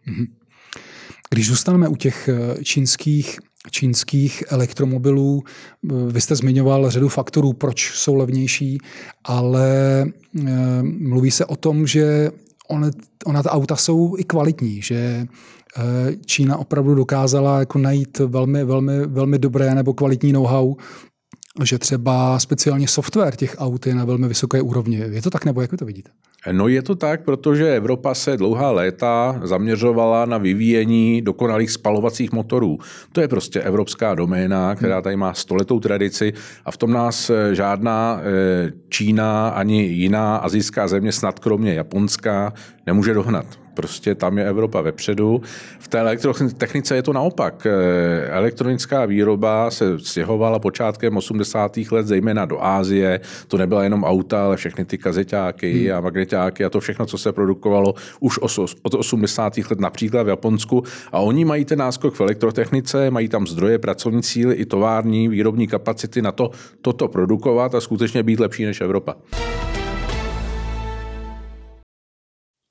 Mhm. 0.05 0.25
Když 1.29 1.47
zůstaneme 1.47 1.87
u 1.87 1.95
těch 1.95 2.29
eh, 2.29 2.63
čínských 2.63 3.39
čínských 3.71 4.43
elektromobilů. 4.49 5.43
Vy 6.07 6.21
jste 6.21 6.35
zmiňoval 6.35 6.89
řadu 6.89 7.09
faktorů, 7.09 7.53
proč 7.53 7.91
jsou 7.91 8.15
levnější, 8.15 8.77
ale 9.23 10.05
eh, 10.47 10.83
mluví 10.83 11.31
se 11.31 11.45
o 11.45 11.55
tom, 11.55 11.87
že 11.87 12.31
ona, 12.67 12.91
ona 13.25 13.43
ta 13.43 13.51
auta 13.51 13.75
jsou 13.75 14.15
i 14.17 14.23
kvalitní, 14.23 14.81
že 14.81 14.95
eh, 14.95 15.81
Čína 16.25 16.57
opravdu 16.57 16.95
dokázala 16.95 17.59
jako 17.59 17.79
najít 17.79 18.19
velmi, 18.19 18.63
velmi, 18.63 19.07
velmi 19.07 19.39
dobré 19.39 19.75
nebo 19.75 19.93
kvalitní 19.93 20.33
know-how, 20.33 20.75
že 21.63 21.79
třeba 21.79 22.39
speciálně 22.39 22.87
software 22.87 23.35
těch 23.35 23.55
aut 23.59 23.87
je 23.87 23.95
na 23.95 24.05
velmi 24.05 24.27
vysoké 24.27 24.61
úrovni. 24.61 24.97
Je 24.97 25.21
to 25.21 25.29
tak, 25.29 25.45
nebo 25.45 25.61
jak 25.61 25.71
vy 25.71 25.77
to 25.77 25.85
vidíte? 25.85 26.11
No 26.51 26.67
je 26.67 26.81
to 26.81 26.95
tak, 26.95 27.23
protože 27.23 27.75
Evropa 27.75 28.13
se 28.13 28.37
dlouhá 28.37 28.71
léta 28.71 29.41
zaměřovala 29.43 30.25
na 30.25 30.37
vyvíjení 30.37 31.21
dokonalých 31.21 31.71
spalovacích 31.71 32.31
motorů. 32.31 32.77
To 33.11 33.21
je 33.21 33.27
prostě 33.27 33.61
evropská 33.61 34.15
doména, 34.15 34.75
která 34.75 35.01
tady 35.01 35.15
má 35.15 35.33
stoletou 35.33 35.79
tradici 35.79 36.33
a 36.65 36.71
v 36.71 36.77
tom 36.77 36.91
nás 36.91 37.29
eh, 37.29 37.55
žádná 37.55 38.21
eh, 38.21 38.71
Čína 38.89 39.49
ani 39.49 39.83
jiná 39.83 40.35
azijská 40.37 40.87
země, 40.87 41.11
snad 41.11 41.39
kromě 41.39 41.73
Japonska, 41.73 42.53
nemůže 42.85 43.13
dohnat. 43.13 43.62
Prostě 43.73 44.15
tam 44.15 44.37
je 44.37 44.45
Evropa 44.45 44.81
vepředu. 44.81 45.41
V 45.79 45.87
té 45.87 45.99
elektrotechnice 45.99 46.95
je 46.95 47.03
to 47.03 47.13
naopak. 47.13 47.67
Eh, 47.69 48.27
elektronická 48.27 49.05
výroba 49.05 49.71
se 49.71 49.99
stěhovala 49.99 50.59
počátkem 50.59 51.17
80. 51.17 51.91
let 51.91 52.07
zejména 52.07 52.45
do 52.45 52.63
Ázie. 52.63 53.19
To 53.47 53.57
nebyla 53.57 53.83
jenom 53.83 54.03
auta, 54.03 54.45
ale 54.45 54.57
všechny 54.57 54.85
ty 54.85 54.97
kazeťáky 54.97 55.87
hmm. 55.87 55.97
a 55.97 56.01
magneťáky 56.01 56.65
a 56.65 56.69
to 56.69 56.79
všechno, 56.79 57.05
co 57.05 57.17
se 57.17 57.31
produkovalo 57.31 57.93
už 58.19 58.39
od 58.83 58.93
80. 58.93 59.57
let 59.57 59.79
například 59.79 60.23
v 60.23 60.27
Japonsku. 60.27 60.83
A 61.11 61.19
oni 61.19 61.45
mají 61.45 61.65
ten 61.65 61.79
náskok 61.79 62.15
v 62.15 62.21
elektrotechnice, 62.21 63.11
mají 63.11 63.29
tam 63.29 63.47
zdroje, 63.47 63.79
pracovní 63.79 64.23
síly 64.23 64.55
i 64.55 64.65
tovární, 64.65 65.27
výrobní 65.29 65.67
kapacity 65.67 66.21
na 66.21 66.31
to, 66.31 66.51
toto 66.81 67.07
produkovat 67.07 67.75
a 67.75 67.81
skutečně 67.81 68.23
být 68.23 68.39
lepší 68.39 68.65
než 68.65 68.81
Evropa. 68.81 69.15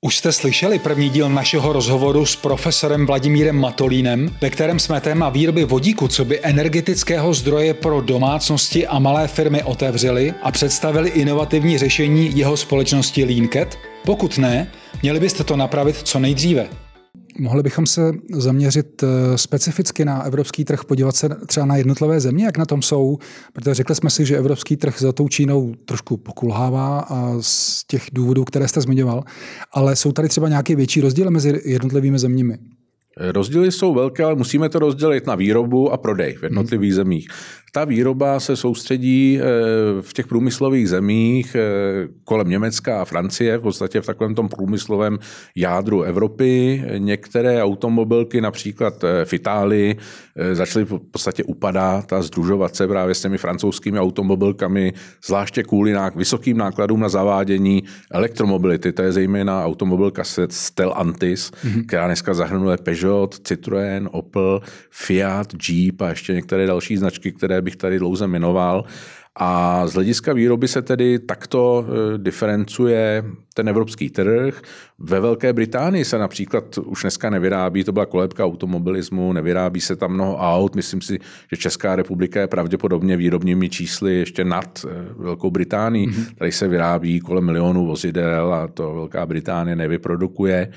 Už 0.05 0.17
jste 0.17 0.31
slyšeli 0.31 0.79
první 0.79 1.09
díl 1.09 1.29
našeho 1.29 1.73
rozhovoru 1.73 2.25
s 2.25 2.35
profesorem 2.35 3.05
Vladimírem 3.05 3.55
Matolínem, 3.55 4.35
ve 4.41 4.49
kterém 4.49 4.79
jsme 4.79 5.01
téma 5.01 5.29
výroby 5.29 5.65
vodíku 5.65 6.07
co 6.07 6.25
by 6.25 6.39
energetického 6.41 7.33
zdroje 7.33 7.73
pro 7.73 8.01
domácnosti 8.01 8.87
a 8.87 8.99
malé 8.99 9.27
firmy 9.27 9.63
otevřeli 9.63 10.33
a 10.41 10.51
představili 10.51 11.09
inovativní 11.09 11.77
řešení 11.77 12.37
jeho 12.37 12.57
společnosti 12.57 13.25
Leancat? 13.25 13.77
Pokud 14.05 14.37
ne, 14.37 14.71
měli 15.01 15.19
byste 15.19 15.43
to 15.43 15.55
napravit 15.55 15.97
co 15.97 16.19
nejdříve. 16.19 16.82
Mohli 17.39 17.63
bychom 17.63 17.85
se 17.85 18.11
zaměřit 18.31 19.03
eh, 19.03 19.37
specificky 19.37 20.05
na 20.05 20.23
evropský 20.23 20.65
trh, 20.65 20.85
podívat 20.85 21.15
se 21.15 21.29
třeba 21.47 21.65
na 21.65 21.75
jednotlivé 21.75 22.19
země, 22.19 22.45
jak 22.45 22.57
na 22.57 22.65
tom 22.65 22.81
jsou, 22.81 23.17
protože 23.53 23.73
řekli 23.73 23.95
jsme 23.95 24.09
si, 24.09 24.25
že 24.25 24.37
evropský 24.37 24.77
trh 24.77 24.99
za 24.99 25.11
tou 25.11 25.27
Čínou 25.27 25.73
trošku 25.85 26.17
pokulhává 26.17 26.99
a 26.99 27.37
z 27.41 27.83
těch 27.87 28.07
důvodů, 28.13 28.43
které 28.43 28.67
jste 28.67 28.81
zmiňoval, 28.81 29.23
ale 29.71 29.95
jsou 29.95 30.11
tady 30.11 30.29
třeba 30.29 30.49
nějaké 30.49 30.75
větší 30.75 31.01
rozdíly 31.01 31.31
mezi 31.31 31.61
jednotlivými 31.65 32.19
zeměmi. 32.19 32.57
Rozdíly 33.17 33.71
jsou 33.71 33.93
velké, 33.93 34.23
ale 34.23 34.35
musíme 34.35 34.69
to 34.69 34.79
rozdělit 34.79 35.27
na 35.27 35.35
výrobu 35.35 35.91
a 35.91 35.97
prodej 35.97 36.33
v 36.33 36.43
jednotlivých 36.43 36.91
hmm. 36.91 36.95
zemích. 36.95 37.27
Ta 37.75 37.85
výroba 37.85 38.39
se 38.39 38.55
soustředí 38.55 39.39
eh, 39.41 39.43
v 40.01 40.13
těch 40.13 40.27
průmyslových 40.27 40.89
zemích 40.89 41.55
eh, 41.55 42.07
kolem 42.23 42.49
Německa 42.49 43.01
a 43.01 43.05
Francie, 43.05 43.57
v 43.57 43.61
podstatě 43.61 44.01
v 44.01 44.05
takovém 44.05 44.35
tom 44.35 44.49
průmyslovém 44.49 45.19
jádru 45.55 46.01
Evropy. 46.01 46.83
Některé 46.97 47.63
automobilky, 47.63 48.41
například 48.41 49.03
eh, 49.03 49.25
v 49.25 49.33
Itálii, 49.33 49.95
začaly 50.53 50.85
v 50.85 50.99
podstatě 51.11 51.43
upadat 51.43 52.13
a 52.13 52.21
združovat 52.21 52.75
se 52.75 52.87
právě 52.87 53.15
s 53.15 53.21
těmi 53.21 53.37
francouzskými 53.37 53.99
automobilkami, 53.99 54.93
zvláště 55.25 55.63
kvůli 55.63 55.95
vysokým 56.15 56.57
nákladům 56.57 56.99
na 56.99 57.09
zavádění 57.09 57.83
elektromobility. 58.11 58.91
To 58.91 59.01
je 59.01 59.11
zejména 59.11 59.65
automobilka 59.65 60.23
Stellantis, 60.49 61.51
mm-hmm. 61.51 61.85
která 61.85 62.05
dneska 62.05 62.33
zahrnuje 62.33 62.77
Peugeot, 62.77 63.35
Citroën, 63.35 64.07
Opel, 64.11 64.61
Fiat, 64.89 65.47
Jeep 65.69 66.01
a 66.01 66.09
ještě 66.09 66.33
některé 66.33 66.65
další 66.65 66.97
značky, 66.97 67.31
které 67.31 67.61
bych 67.63 67.75
tady 67.75 67.99
dlouze 67.99 68.27
jmenoval. 68.27 68.85
A 69.35 69.87
z 69.87 69.93
hlediska 69.93 70.33
výroby 70.33 70.67
se 70.67 70.81
tedy 70.81 71.19
takto 71.19 71.85
e, 71.85 72.17
diferencuje 72.17 73.23
ten 73.53 73.69
evropský 73.69 74.09
trh. 74.09 74.61
Ve 74.99 75.19
Velké 75.19 75.53
Británii 75.53 76.05
se 76.05 76.17
například 76.17 76.77
už 76.77 77.01
dneska 77.01 77.29
nevyrábí, 77.29 77.83
to 77.83 77.91
byla 77.91 78.05
kolébka 78.05 78.45
automobilismu, 78.45 79.33
nevyrábí 79.33 79.81
se 79.81 79.95
tam 79.95 80.11
mnoho 80.11 80.37
aut. 80.37 80.75
Myslím 80.75 81.01
si, 81.01 81.19
že 81.51 81.57
Česká 81.57 81.95
republika 81.95 82.39
je 82.39 82.47
pravděpodobně 82.47 83.17
výrobními 83.17 83.69
čísly 83.69 84.15
ještě 84.15 84.45
nad 84.45 84.85
e, 84.85 85.13
Velkou 85.23 85.51
Británii. 85.51 86.07
Mm-hmm. 86.07 86.35
Tady 86.35 86.51
se 86.51 86.67
vyrábí 86.67 87.19
kolem 87.19 87.45
milionů 87.45 87.85
vozidel 87.85 88.53
a 88.53 88.67
to 88.67 88.93
Velká 88.93 89.25
Británie 89.25 89.75
nevyprodukuje. 89.75 90.71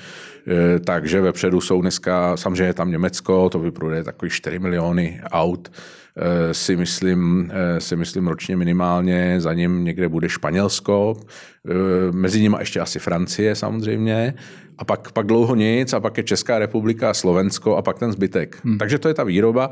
E, 0.49 0.78
takže 0.81 1.21
vepředu 1.21 1.61
jsou 1.61 1.81
dneska, 1.81 2.37
samozřejmě 2.37 2.73
tam 2.73 2.90
Německo, 2.90 3.49
to 3.49 3.59
vyproduje 3.59 4.05
takový 4.05 4.31
4 4.31 4.59
miliony 4.59 5.21
aut 5.25 5.71
si 6.52 6.76
myslím, 6.76 7.50
eh, 7.52 7.80
si 7.80 7.96
myslím 7.96 8.26
ročně 8.26 8.56
minimálně, 8.56 9.40
za 9.40 9.54
ním 9.54 9.85
někde 9.85 10.08
bude 10.08 10.28
Španělsko, 10.28 11.16
eh, 11.68 11.73
mezi 12.12 12.40
nimi 12.40 12.56
ještě 12.58 12.80
asi 12.80 12.99
Francie 12.99 13.54
samozřejmě, 13.54 14.35
a 14.78 14.85
pak, 14.85 15.12
pak 15.12 15.26
dlouho 15.26 15.54
nic, 15.54 15.92
a 15.92 16.00
pak 16.00 16.16
je 16.16 16.25
Česká 16.25 16.58
republika, 16.58 17.14
Slovensko 17.14 17.76
a 17.76 17.82
pak 17.82 17.99
ten 17.99 18.12
zbytek. 18.12 18.58
Hmm. 18.64 18.78
Takže 18.78 18.99
to 18.99 19.08
je 19.08 19.14
ta 19.14 19.25
výroba. 19.25 19.70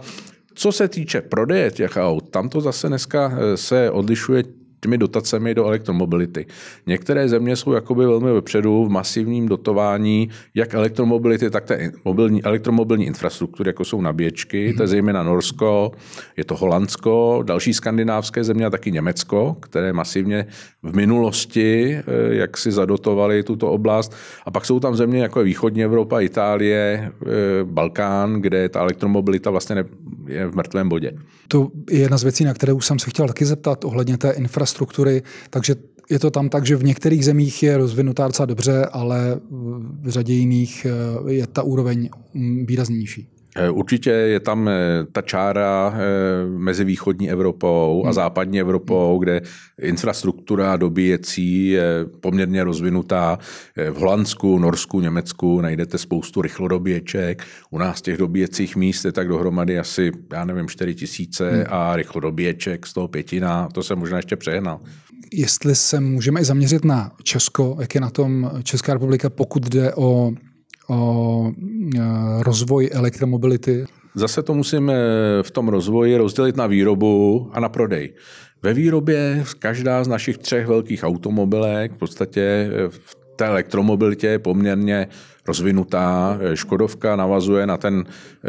Co 0.54 0.72
se 0.72 0.88
týče 0.88 1.20
prodeje 1.20 1.70
těch 1.70 1.96
aut, 1.96 2.30
tam 2.30 2.48
to 2.48 2.60
zase 2.60 2.88
dneska 2.88 3.32
se 3.54 3.90
odlišuje 3.90 4.42
těmi 4.84 4.98
dotacemi 4.98 5.54
do 5.54 5.66
elektromobility. 5.66 6.46
Některé 6.86 7.28
země 7.28 7.56
jsou 7.56 7.72
jakoby 7.72 8.06
velmi 8.06 8.32
vepředu 8.32 8.84
v 8.84 8.90
masivním 8.90 9.48
dotování 9.48 10.28
jak 10.54 10.74
elektromobility, 10.74 11.50
tak 11.50 11.64
té 11.64 11.92
mobilní, 12.04 12.44
elektromobilní 12.44 13.06
infrastruktury, 13.06 13.68
jako 13.68 13.84
jsou 13.84 14.00
nabíječky. 14.00 14.68
Mm-hmm. 14.68 14.76
To 14.76 14.82
je 14.82 14.86
zejména 14.86 15.22
Norsko, 15.22 15.92
je 16.36 16.44
to 16.44 16.56
Holandsko, 16.56 17.42
další 17.46 17.74
skandinávské 17.74 18.44
země 18.44 18.66
a 18.66 18.70
taky 18.70 18.92
Německo, 18.92 19.56
které 19.60 19.92
masivně 19.92 20.46
v 20.82 20.96
minulosti 20.96 21.96
eh, 21.96 22.02
jak 22.34 22.58
si 22.58 22.72
zadotovali 22.72 23.42
tuto 23.42 23.72
oblast. 23.72 24.12
A 24.44 24.50
pak 24.50 24.64
jsou 24.64 24.80
tam 24.80 24.96
země 24.96 25.22
jako 25.22 25.40
je 25.40 25.44
východní 25.44 25.84
Evropa, 25.84 26.20
Itálie, 26.20 27.12
eh, 27.22 27.28
Balkán, 27.64 28.40
kde 28.40 28.68
ta 28.68 28.80
elektromobilita 28.80 29.50
vlastně 29.50 29.84
je 30.28 30.46
v 30.46 30.54
mrtvém 30.54 30.88
bodě. 30.88 31.12
To 31.48 31.70
je 31.90 32.00
jedna 32.00 32.18
z 32.18 32.22
věcí, 32.22 32.44
na 32.44 32.54
které 32.54 32.72
už 32.72 32.86
jsem 32.86 32.98
se 32.98 33.10
chtěl 33.10 33.26
taky 33.26 33.44
zeptat 33.44 33.84
ohledně 33.84 34.18
té 34.18 34.30
infrastruktury. 34.30 34.73
Takže 35.50 35.76
je 36.10 36.18
to 36.18 36.30
tam 36.30 36.48
tak, 36.48 36.66
že 36.66 36.76
v 36.76 36.84
některých 36.84 37.24
zemích 37.24 37.62
je 37.62 37.76
rozvinutá 37.76 38.26
docela 38.26 38.46
dobře, 38.46 38.86
ale 38.92 39.40
v 40.02 40.08
řadě 40.08 40.32
jiných 40.32 40.86
eh, 40.86 41.32
je 41.32 41.46
ta 41.46 41.62
úroveň 41.62 42.08
mm, 42.34 42.66
výraznější. 42.66 43.33
Eh, 43.56 43.70
určitě 43.70 44.10
je 44.10 44.40
tam 44.40 44.68
eh, 44.68 44.72
ta 45.12 45.22
čára 45.22 45.94
mezi 46.56 46.84
východní 46.84 47.30
Evropou 47.30 48.02
a 48.04 48.06
hmm. 48.06 48.14
západní 48.14 48.60
Evropou, 48.60 49.18
kde 49.18 49.40
infrastruktura 49.82 50.76
dobíjecí 50.76 51.68
je 51.68 52.06
poměrně 52.20 52.64
rozvinutá. 52.64 53.38
V 53.90 53.96
Holandsku, 53.96 54.58
Norsku, 54.58 55.00
Německu 55.00 55.60
najdete 55.60 55.98
spoustu 55.98 56.42
rychlodobíječek. 56.42 57.42
U 57.70 57.78
nás 57.78 58.02
těch 58.02 58.16
dobíjecích 58.16 58.76
míst 58.76 59.04
je 59.04 59.12
tak 59.12 59.28
dohromady 59.28 59.78
asi, 59.78 60.12
já 60.32 60.44
nevím, 60.44 60.68
4 60.68 60.94
tisíce 60.94 61.50
hmm. 61.50 61.64
a 61.68 61.96
rychlodobíječek 61.96 62.86
z 62.86 62.92
toho 62.92 63.08
pětina. 63.08 63.68
To 63.72 63.82
se 63.82 63.94
možná 63.94 64.16
ještě 64.16 64.36
přehnal 64.36 64.80
jestli 65.32 65.74
se 65.74 66.00
můžeme 66.00 66.40
i 66.40 66.44
zaměřit 66.44 66.84
na 66.84 67.12
Česko, 67.22 67.76
jak 67.80 67.94
je 67.94 68.00
na 68.00 68.10
tom 68.10 68.50
Česká 68.62 68.92
republika, 68.92 69.30
pokud 69.30 69.68
jde 69.68 69.94
o, 69.94 70.32
o 70.88 71.50
e, 71.50 72.00
rozvoj 72.42 72.90
elektromobility. 72.92 73.84
Zase 74.14 74.42
to 74.42 74.54
musíme 74.54 74.94
v 75.42 75.50
tom 75.50 75.68
rozvoji 75.68 76.16
rozdělit 76.16 76.56
na 76.56 76.66
výrobu 76.66 77.50
a 77.52 77.60
na 77.60 77.68
prodej. 77.68 78.12
Ve 78.62 78.74
výrobě 78.74 79.44
každá 79.58 80.04
z 80.04 80.08
našich 80.08 80.38
třech 80.38 80.66
velkých 80.66 81.04
automobilek 81.04 81.92
v 81.92 81.96
podstatě 81.96 82.70
v 82.88 83.16
té 83.36 83.46
elektromobilitě 83.46 84.26
je 84.26 84.38
poměrně 84.38 85.08
rozvinutá. 85.46 86.38
Škodovka 86.54 87.16
navazuje 87.16 87.66
na 87.66 87.76
ten 87.76 88.04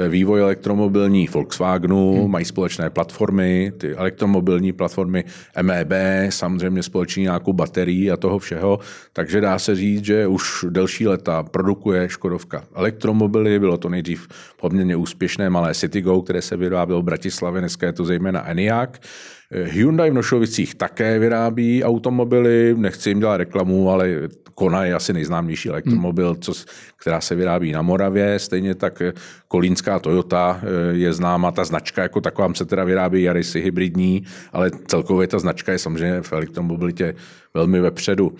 vývoj 0.09 0.41
elektromobilní 0.41 1.27
Volkswagenu, 1.27 2.21
hmm. 2.21 2.31
mají 2.31 2.45
společné 2.45 2.89
platformy, 2.89 3.71
ty 3.77 3.95
elektromobilní 3.95 4.73
platformy 4.73 5.23
MEB, 5.61 5.91
samozřejmě 6.29 6.83
společný 6.83 7.23
nějakou 7.23 7.53
baterií 7.53 8.11
a 8.11 8.17
toho 8.17 8.39
všeho, 8.39 8.79
takže 9.13 9.41
dá 9.41 9.59
se 9.59 9.75
říct, 9.75 10.05
že 10.05 10.27
už 10.27 10.65
delší 10.69 11.07
leta 11.07 11.43
produkuje 11.43 12.09
Škodovka 12.09 12.63
elektromobily, 12.75 13.59
bylo 13.59 13.77
to 13.77 13.89
nejdřív 13.89 14.27
poměrně 14.61 14.95
úspěšné 14.95 15.49
malé 15.49 15.73
Citigo, 15.73 16.21
které 16.21 16.41
se 16.41 16.57
vyrábělo 16.57 17.01
v 17.01 17.05
Bratislavě, 17.05 17.61
dneska 17.61 17.85
je 17.85 17.93
to 17.93 18.05
zejména 18.05 18.49
Enyaq. 18.49 18.99
Hyundai 19.63 20.11
v 20.11 20.13
Nošovicích 20.13 20.75
také 20.75 21.19
vyrábí 21.19 21.83
automobily, 21.83 22.75
nechci 22.77 23.09
jim 23.09 23.19
dělat 23.19 23.37
reklamu, 23.37 23.89
ale 23.89 24.09
Kona 24.55 24.85
je 24.85 24.93
asi 24.93 25.13
nejznámější 25.13 25.69
elektromobil, 25.69 26.31
hmm. 26.31 26.41
co, 26.41 26.53
která 26.97 27.21
se 27.21 27.35
vyrábí 27.35 27.71
na 27.71 27.81
Moravě. 27.81 28.39
Stejně 28.39 28.75
tak 28.75 29.01
kolínská 29.47 29.99
Toyota 29.99 30.61
eh, 30.61 30.95
je 30.95 31.13
známa, 31.13 31.51
ta 31.51 31.65
značka 31.65 32.01
jako 32.01 32.21
taková 32.21 32.53
se 32.53 32.65
teda 32.65 32.83
vyrábí 32.83 33.23
Yarisy 33.23 33.61
hybridní, 33.61 34.23
ale 34.53 34.71
celkově 34.87 35.27
ta 35.27 35.39
značka 35.39 35.71
je 35.71 35.79
samozřejmě 35.79 36.21
v 36.21 36.33
elektromobilitě 36.33 37.15
velmi 37.53 37.79
vepředu. 37.79 38.33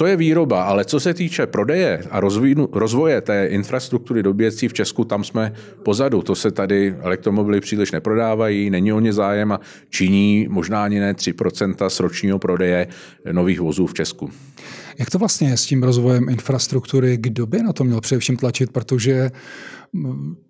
To 0.00 0.06
je 0.06 0.16
výroba, 0.16 0.62
ale 0.62 0.84
co 0.84 1.00
se 1.00 1.14
týče 1.14 1.46
prodeje 1.46 2.02
a 2.10 2.20
rozvínu, 2.20 2.68
rozvoje 2.72 3.20
té 3.20 3.46
infrastruktury 3.46 4.22
dobíjecí 4.22 4.68
v 4.68 4.72
Česku, 4.72 5.04
tam 5.04 5.24
jsme 5.24 5.52
pozadu. 5.82 6.22
To 6.22 6.34
se 6.34 6.50
tady 6.50 6.94
elektromobily 7.00 7.60
příliš 7.60 7.92
neprodávají, 7.92 8.70
není 8.70 8.92
o 8.92 9.00
ně 9.00 9.12
zájem 9.12 9.52
a 9.52 9.60
činí 9.90 10.46
možná 10.50 10.84
ani 10.84 11.00
ne 11.00 11.12
3% 11.12 11.88
z 11.88 12.00
ročního 12.00 12.38
prodeje 12.38 12.86
nových 13.32 13.60
vozů 13.60 13.86
v 13.86 13.94
Česku. 13.94 14.30
Jak 14.98 15.10
to 15.10 15.18
vlastně 15.18 15.48
je 15.48 15.56
s 15.56 15.66
tím 15.66 15.82
rozvojem 15.82 16.28
infrastruktury? 16.28 17.16
Kdo 17.20 17.46
by 17.46 17.62
na 17.62 17.72
to 17.72 17.84
měl 17.84 18.00
především 18.00 18.36
tlačit? 18.36 18.72
Protože 18.72 19.30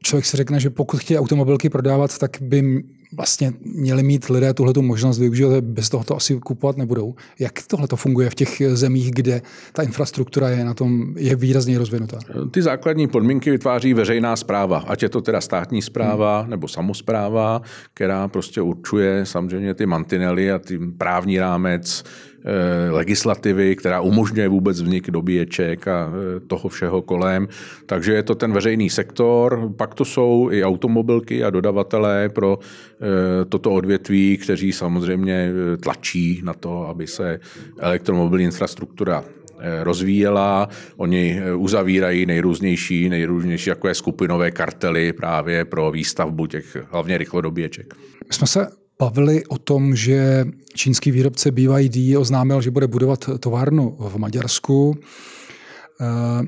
člověk 0.03 0.25
si 0.25 0.37
řekne, 0.37 0.61
že 0.61 0.71
pokud 0.71 1.01
chtějí 1.01 1.19
automobilky 1.19 1.69
prodávat, 1.69 2.19
tak 2.19 2.31
by 2.41 2.83
vlastně 3.13 3.53
měli 3.65 4.03
mít 4.03 4.29
lidé 4.29 4.55
tuhle 4.55 4.73
možnost 4.81 5.19
využívat, 5.19 5.65
bez 5.65 5.89
toho 5.89 6.05
to 6.05 6.17
asi 6.17 6.37
kupovat 6.37 6.77
nebudou. 6.77 7.15
Jak 7.39 7.53
tohle 7.67 7.89
to 7.89 7.97
funguje 7.97 8.31
v 8.31 8.35
těch 8.35 8.63
zemích, 8.73 9.11
kde 9.11 9.43
ta 9.73 9.83
infrastruktura 9.83 10.49
je 10.49 10.65
na 10.65 10.75
tom 10.75 11.15
je 11.17 11.37
výrazně 11.37 11.79
rozvinutá? 11.79 12.19
Ty 12.51 12.63
základní 12.63 13.09
podmínky 13.09 13.51
vytváří 13.51 13.95
veřejná 13.95 14.37
zpráva, 14.37 14.79
ať 14.79 15.03
je 15.03 15.09
to 15.09 15.21
teda 15.21 15.41
státní 15.41 15.83
zpráva 15.83 16.41
hmm. 16.41 16.51
nebo 16.51 16.69
samozpráva, 16.69 17.63
která 17.95 18.29
prostě 18.29 18.63
určuje 18.63 19.27
samozřejmě 19.27 19.75
ty 19.75 19.87
mantinely 19.87 20.53
a 20.53 20.59
ty 20.59 20.79
právní 20.79 21.39
rámec, 21.39 22.05
legislativy, 22.91 23.77
která 23.77 24.01
umožňuje 24.01 24.49
vůbec 24.49 24.83
vznik 24.83 25.11
dobíječek 25.11 25.89
a 25.89 26.13
eh, 26.13 26.41
toho 26.41 26.69
všeho 26.69 27.03
kolem. 27.03 27.49
Takže 27.87 28.13
je 28.13 28.23
to 28.23 28.35
ten 28.35 28.53
veřejný 28.53 28.91
sektor, 28.91 29.73
pak 29.77 29.95
to 29.95 30.05
jsou 30.05 30.49
i 30.53 30.65
automobilky 30.65 31.45
a 31.45 31.51
dodavatelé 31.51 32.29
pro 32.29 32.59
eh, 32.59 33.45
toto 33.45 33.71
odvětví, 33.71 34.37
kteří 34.37 34.73
samozřejmě 34.73 35.53
tlačí 35.83 36.41
na 36.45 36.55
to, 36.55 36.89
aby 36.89 37.07
se 37.07 37.41
elektromobilní 37.79 38.45
infrastruktura 38.45 39.25
rozvíjela. 39.83 40.69
Oni 40.97 41.41
uzavírají 41.57 42.27
nejrůznější, 42.27 43.09
nejrůznější 43.09 43.71
jako 43.71 43.89
je 43.89 43.95
skupinové 43.95 44.51
kartely 44.51 45.13
právě 45.13 45.65
pro 45.65 45.91
výstavbu 45.91 46.47
těch 46.47 46.77
hlavně 46.91 47.19
rychlodobíječek. 47.19 47.95
My 48.29 48.35
jsme 48.35 48.47
se 48.47 48.67
bavili 49.01 49.45
o 49.49 49.59
tom, 49.59 49.97
že 49.97 50.45
čínský 50.75 51.11
výrobce 51.11 51.51
BYD 51.51 52.17
oznámil, 52.17 52.61
že 52.63 52.71
bude 52.71 52.87
budovat 52.87 53.31
továrnu 53.41 53.97
v 53.99 54.17
Maďarsku. 54.17 54.95
Eh, 56.01 56.43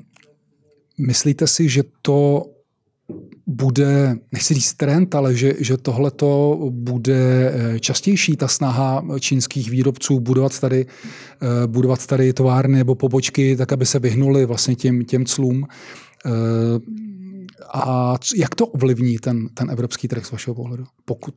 myslíte 0.98 1.46
si, 1.46 1.68
že 1.68 1.82
to 2.02 2.44
bude, 3.46 4.16
nechci 4.32 4.54
říct 4.54 4.74
trend, 4.74 5.14
ale 5.14 5.34
že, 5.34 5.54
že 5.58 5.76
tohle 5.76 6.10
to 6.10 6.58
bude 6.70 7.52
eh, 7.54 7.80
častější, 7.80 8.36
ta 8.36 8.48
snaha 8.48 9.04
čínských 9.20 9.70
výrobců 9.70 10.20
budovat 10.20 10.60
tady, 10.60 10.86
eh, 10.86 11.66
budovat 11.66 12.06
tady 12.06 12.32
továrny 12.32 12.76
nebo 12.78 12.94
pobočky, 12.94 13.56
tak 13.56 13.72
aby 13.72 13.86
se 13.86 13.98
vyhnuli 13.98 14.46
vlastně 14.46 14.76
těm, 14.76 15.04
těm 15.04 15.24
clům. 15.26 15.66
A 17.74 18.14
jak 18.36 18.54
to 18.54 18.66
ovlivní 18.66 19.18
ten, 19.18 19.48
ten 19.54 19.70
evropský 19.70 20.08
trh 20.08 20.26
z 20.26 20.30
vašeho 20.30 20.54
pohledu? 20.54 20.84
Pokud 21.04 21.34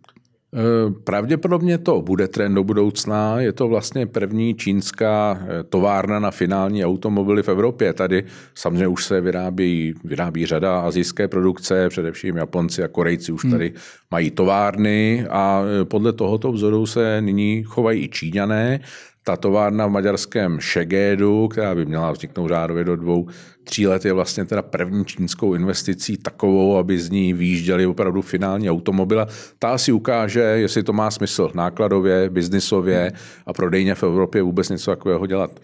pravděpodobně 1.03 1.77
to 1.77 2.01
bude 2.01 2.27
trend 2.27 2.53
do 2.53 2.63
budoucna. 2.63 3.39
Je 3.39 3.51
to 3.51 3.67
vlastně 3.67 4.05
první 4.05 4.55
čínská 4.55 5.39
eh, 5.41 5.63
továrna 5.63 6.19
na 6.19 6.31
finální 6.31 6.85
automobily 6.85 7.43
v 7.43 7.49
Evropě. 7.49 7.93
Tady 7.93 8.23
samozřejmě 8.55 8.87
už 8.87 9.05
se 9.05 9.21
vyrábí, 9.21 9.93
vyrábí 10.03 10.45
řada 10.45 10.79
azijské 10.79 11.27
produkce, 11.27 11.89
především 11.89 12.37
Japonci 12.37 12.83
a 12.83 12.87
Korejci 12.87 13.31
už 13.31 13.43
hmm. 13.43 13.51
tady 13.51 13.69
hmm. 13.69 13.77
mají 14.11 14.31
továrny 14.31 15.25
a 15.29 15.61
eh, 15.81 15.85
podle 15.85 16.13
tohoto 16.13 16.51
vzoru 16.51 16.85
se 16.85 17.21
nyní 17.21 17.63
chovají 17.63 18.03
i 18.03 18.09
Číňané 18.09 18.79
ta 19.27 19.37
továrna 19.37 19.87
v 19.87 19.89
maďarském 19.89 20.59
Šegédu, 20.59 21.47
která 21.47 21.75
by 21.75 21.85
měla 21.85 22.11
vzniknout 22.11 22.47
řádově 22.47 22.83
do 22.83 22.95
dvou, 22.95 23.27
tří 23.63 23.87
let, 23.87 24.05
je 24.05 24.13
vlastně 24.13 24.45
teda 24.45 24.61
první 24.61 25.05
čínskou 25.05 25.53
investicí 25.53 26.17
takovou, 26.17 26.77
aby 26.77 26.99
z 26.99 27.09
ní 27.09 27.33
výjížděli 27.33 27.85
opravdu 27.85 28.21
finální 28.21 28.69
automobila. 28.69 29.27
Ta 29.59 29.77
si 29.77 29.91
ukáže, 29.91 30.41
jestli 30.41 30.83
to 30.83 30.93
má 30.93 31.11
smysl 31.11 31.51
nákladově, 31.53 32.29
biznisově 32.29 33.11
a 33.45 33.53
prodejně 33.53 33.95
v 33.95 34.03
Evropě 34.03 34.41
vůbec 34.41 34.69
něco 34.69 34.91
takového 34.91 35.27
dělat. 35.27 35.59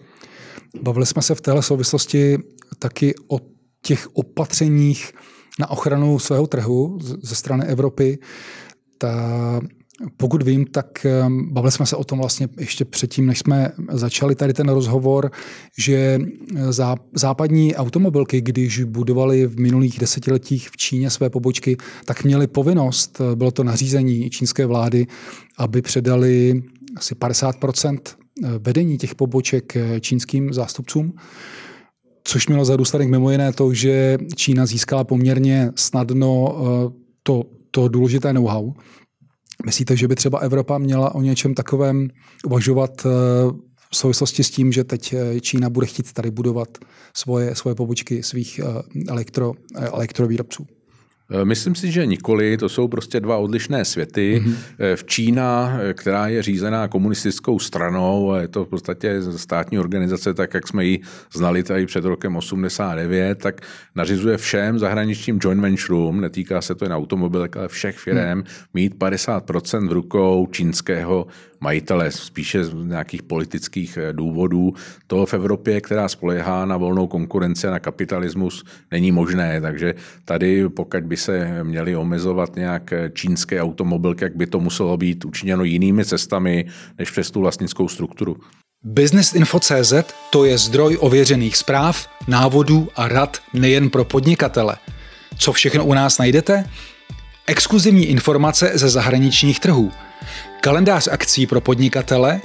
Bavili 0.82 1.06
jsme 1.06 1.22
se 1.22 1.34
v 1.34 1.40
téhle 1.40 1.62
souvislosti 1.62 2.38
taky 2.78 3.14
o 3.28 3.38
těch 3.82 4.08
opatřeních 4.12 5.12
na 5.60 5.70
ochranu 5.70 6.18
svého 6.18 6.46
trhu 6.46 6.98
ze 7.00 7.34
strany 7.34 7.64
Evropy. 7.64 8.18
Ta 8.98 9.60
pokud 10.16 10.42
vím, 10.42 10.66
tak 10.66 11.06
ehm, 11.06 11.48
bavili 11.52 11.72
jsme 11.72 11.86
se 11.86 11.96
o 11.96 12.04
tom 12.04 12.18
vlastně 12.18 12.48
ještě 12.58 12.84
předtím, 12.84 13.26
než 13.26 13.38
jsme 13.38 13.72
začali 13.90 14.34
tady 14.34 14.52
ten 14.52 14.68
rozhovor, 14.68 15.30
že 15.78 16.18
eh, 16.56 16.72
západní 17.14 17.76
automobilky, 17.76 18.40
když 18.40 18.82
budovali 18.82 19.46
v 19.46 19.60
minulých 19.60 19.98
desetiletích 19.98 20.68
v 20.68 20.76
Číně 20.76 21.10
své 21.10 21.30
pobočky, 21.30 21.76
tak 22.04 22.24
měli 22.24 22.46
povinnost, 22.46 23.20
eh, 23.20 23.36
bylo 23.36 23.50
to 23.50 23.64
nařízení 23.64 24.30
čínské 24.30 24.66
vlády, 24.66 25.06
aby 25.58 25.82
předali 25.82 26.62
asi 26.96 27.14
50 27.14 27.56
eh, 27.64 28.48
vedení 28.58 28.98
těch 28.98 29.14
poboček 29.14 29.76
čínským 30.00 30.52
zástupcům 30.52 31.12
což 32.24 32.48
mělo 32.48 32.64
za 32.64 32.76
důsledek 32.76 33.08
mimo 33.08 33.30
jiné 33.30 33.52
to, 33.52 33.74
že 33.74 34.18
Čína 34.36 34.66
získala 34.66 35.04
poměrně 35.04 35.72
snadno 35.76 36.56
to, 37.22 37.44
to 37.70 37.88
důležité 37.88 38.32
know-how, 38.32 38.72
Myslíte, 39.66 39.96
že 39.96 40.08
by 40.08 40.14
třeba 40.14 40.38
Evropa 40.38 40.78
měla 40.78 41.14
o 41.14 41.20
něčem 41.20 41.54
takovém 41.54 42.08
uvažovat 42.44 43.06
eh, 43.06 43.08
v 43.90 43.96
souvislosti 43.96 44.44
s 44.44 44.50
tím, 44.50 44.72
že 44.72 44.84
teď 44.84 45.12
eh, 45.12 45.40
Čína 45.40 45.70
bude 45.70 45.86
chtít 45.86 46.12
tady 46.12 46.30
budovat 46.30 46.68
svoje, 47.16 47.54
svoje 47.54 47.74
pobočky 47.74 48.22
svých 48.22 48.58
eh, 48.58 48.64
elektro, 49.08 49.52
elektrovýrobců? 49.74 50.66
Eh, 51.32 51.44
myslím 51.44 51.74
si, 51.74 51.92
že 51.92 52.06
nikoli, 52.06 52.56
to 52.56 52.68
jsou 52.68 52.88
prostě 52.88 53.20
dva 53.20 53.36
odlišné 53.36 53.84
světy. 53.84 54.42
Mm-hmm. 54.44 54.56
V 54.94 55.04
Čína, 55.04 55.78
eh, 55.80 55.94
která 55.94 56.28
je 56.28 56.42
řízená 56.42 56.88
komunistickou 56.88 57.58
stranou, 57.58 58.32
a 58.32 58.40
je 58.40 58.48
to 58.48 58.64
v 58.64 58.68
podstatě 58.68 59.22
státní 59.36 59.78
organizace, 59.78 60.34
tak 60.34 60.54
jak 60.54 60.68
jsme 60.68 60.84
ji 60.84 61.00
znali 61.34 61.62
tady 61.62 61.86
před 61.86 62.04
rokem 62.04 62.36
89, 62.36 63.38
tak 63.38 63.60
nařizuje 63.94 64.36
všem 64.36 64.78
zahraničním 64.78 65.38
joint 65.42 65.60
ventureům, 65.60 66.20
netýká 66.20 66.60
se 66.60 66.74
to 66.74 66.84
jen 66.84 66.92
automobilek, 66.92 67.56
ale 67.56 67.68
všech 67.68 67.98
firm, 67.98 68.38
mm. 68.38 68.44
mít 68.74 68.94
50% 68.94 69.88
v 69.88 69.92
rukou 69.92 70.48
čínského 70.50 71.26
majitele, 71.62 72.10
spíše 72.10 72.64
z 72.64 72.74
nějakých 72.74 73.22
politických 73.22 73.98
důvodů. 74.12 74.74
To 75.06 75.26
v 75.26 75.34
Evropě, 75.34 75.80
která 75.80 76.08
spolehá 76.08 76.66
na 76.66 76.76
volnou 76.76 77.06
konkurenci 77.06 77.68
a 77.68 77.70
na 77.70 77.78
kapitalismus, 77.78 78.64
není 78.90 79.12
možné. 79.12 79.60
Takže 79.60 79.94
tady, 80.24 80.68
pokud 80.68 81.04
by 81.04 81.16
se 81.16 81.64
měly 81.64 81.96
omezovat 81.96 82.56
nějak 82.56 82.92
čínské 83.12 83.62
automobilky, 83.62 84.24
jak 84.24 84.36
by 84.36 84.46
to 84.46 84.60
muselo 84.60 84.96
být 84.96 85.24
učiněno 85.24 85.64
jinými 85.64 86.04
cestami 86.04 86.64
než 86.98 87.10
přes 87.10 87.30
tu 87.30 87.40
vlastnickou 87.40 87.88
strukturu. 87.88 88.36
Businessinfo.cz 88.84 89.92
to 90.30 90.44
je 90.44 90.58
zdroj 90.58 90.96
ověřených 91.00 91.56
zpráv, 91.56 92.08
návodů 92.28 92.88
a 92.96 93.08
rad 93.08 93.36
nejen 93.54 93.90
pro 93.90 94.04
podnikatele. 94.04 94.76
Co 95.38 95.52
všechno 95.52 95.84
u 95.84 95.94
nás 95.94 96.18
najdete? 96.18 96.64
Exkluzivní 97.46 98.06
informace 98.06 98.70
ze 98.74 98.88
zahraničních 98.88 99.60
trhů, 99.60 99.90
kalendář 100.60 101.08
akcí 101.08 101.46
pro 101.46 101.60
podnikatele, 101.60 102.40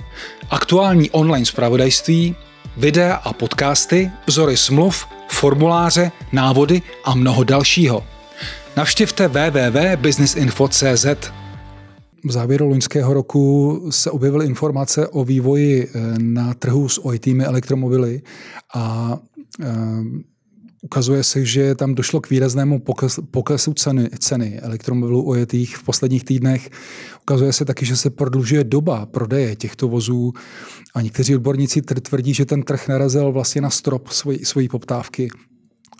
aktuální 0.49 1.09
online 1.09 1.45
zpravodajství, 1.45 2.35
videa 2.77 3.13
a 3.13 3.33
podcasty, 3.33 4.11
vzory 4.27 4.57
smluv, 4.57 5.07
formuláře, 5.27 6.11
návody 6.31 6.81
a 7.05 7.15
mnoho 7.15 7.43
dalšího. 7.43 8.03
Navštivte 8.77 9.27
www.businessinfo.cz. 9.27 11.05
V 12.25 12.31
závěru 12.31 12.69
loňského 12.69 13.13
roku 13.13 13.81
se 13.89 14.11
objevily 14.11 14.45
informace 14.45 15.07
o 15.07 15.23
vývoji 15.23 15.87
eh, 15.87 15.99
na 16.17 16.53
trhu 16.53 16.89
s 16.89 17.05
ojitými 17.05 17.43
elektromobily 17.45 18.21
a 18.75 19.17
eh, 19.61 19.65
ukazuje 20.81 21.23
se, 21.23 21.45
že 21.45 21.75
tam 21.75 21.95
došlo 21.95 22.21
k 22.21 22.29
výraznému 22.29 22.83
poklesu 23.31 23.73
ceny, 23.73 24.09
ceny 24.19 24.59
elektromobilů 24.59 25.29
ojetých 25.29 25.77
v 25.77 25.83
posledních 25.83 26.23
týdnech. 26.23 26.69
Ukazuje 27.21 27.53
se 27.53 27.65
taky, 27.65 27.85
že 27.85 27.97
se 27.97 28.09
prodlužuje 28.09 28.63
doba 28.63 29.05
prodeje 29.05 29.55
těchto 29.55 29.87
vozů 29.87 30.33
a 30.93 31.01
někteří 31.01 31.35
odborníci 31.35 31.81
tvrdí, 31.81 32.33
že 32.33 32.45
ten 32.45 32.63
trh 32.63 32.87
narazil 32.87 33.31
vlastně 33.31 33.61
na 33.61 33.69
strop 33.69 34.07
svojí, 34.07 34.45
svojí 34.45 34.69
poptávky 34.69 35.29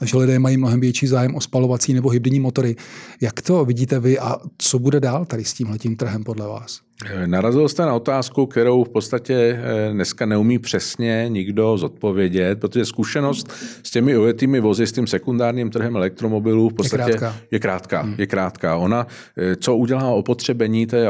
že 0.06 0.18
lidé 0.18 0.40
mají 0.40 0.58
mnohem 0.58 0.80
větší 0.80 1.08
zájem 1.08 1.36
o 1.36 1.42
spalovací 1.42 1.94
nebo 1.94 2.10
hybridní 2.10 2.40
motory. 2.40 2.76
Jak 3.22 3.42
to 3.42 3.66
vidíte 3.66 4.00
vy 4.00 4.20
a 4.20 4.38
co 4.58 4.80
bude 4.80 5.00
dál 5.00 5.26
tady 5.26 5.44
s 5.44 5.54
tímhletím 5.54 5.96
trhem 5.96 6.24
podle 6.24 6.48
vás? 6.48 6.87
Narazil 7.25 7.69
jste 7.69 7.86
na 7.86 7.93
otázku, 7.93 8.45
kterou 8.45 8.83
v 8.83 8.89
podstatě 8.89 9.33
eh, 9.33 9.93
dneska 9.93 10.25
neumí 10.25 10.60
přesně 10.60 11.25
nikdo 11.29 11.77
zodpovědět, 11.77 12.60
protože 12.60 12.86
zkušenost 12.86 13.51
s 13.83 13.91
těmi 13.91 14.17
ojetými 14.17 14.60
vozy, 14.60 14.88
s 14.88 14.91
tím 14.91 15.07
sekundárním 15.07 15.69
trhem 15.69 15.95
elektromobilů 15.95 16.69
v 16.69 16.73
podstatě 16.73 17.12
je 17.12 17.17
krátká. 17.17 17.36
Je 17.51 17.60
krátká, 17.60 18.01
hmm. 18.01 18.15
je 18.17 18.27
krátká. 18.27 18.75
Ona, 18.75 19.07
eh, 19.38 19.55
co 19.55 19.75
udělá 19.75 20.07
opotřebení 20.07 20.86
té 20.86 21.07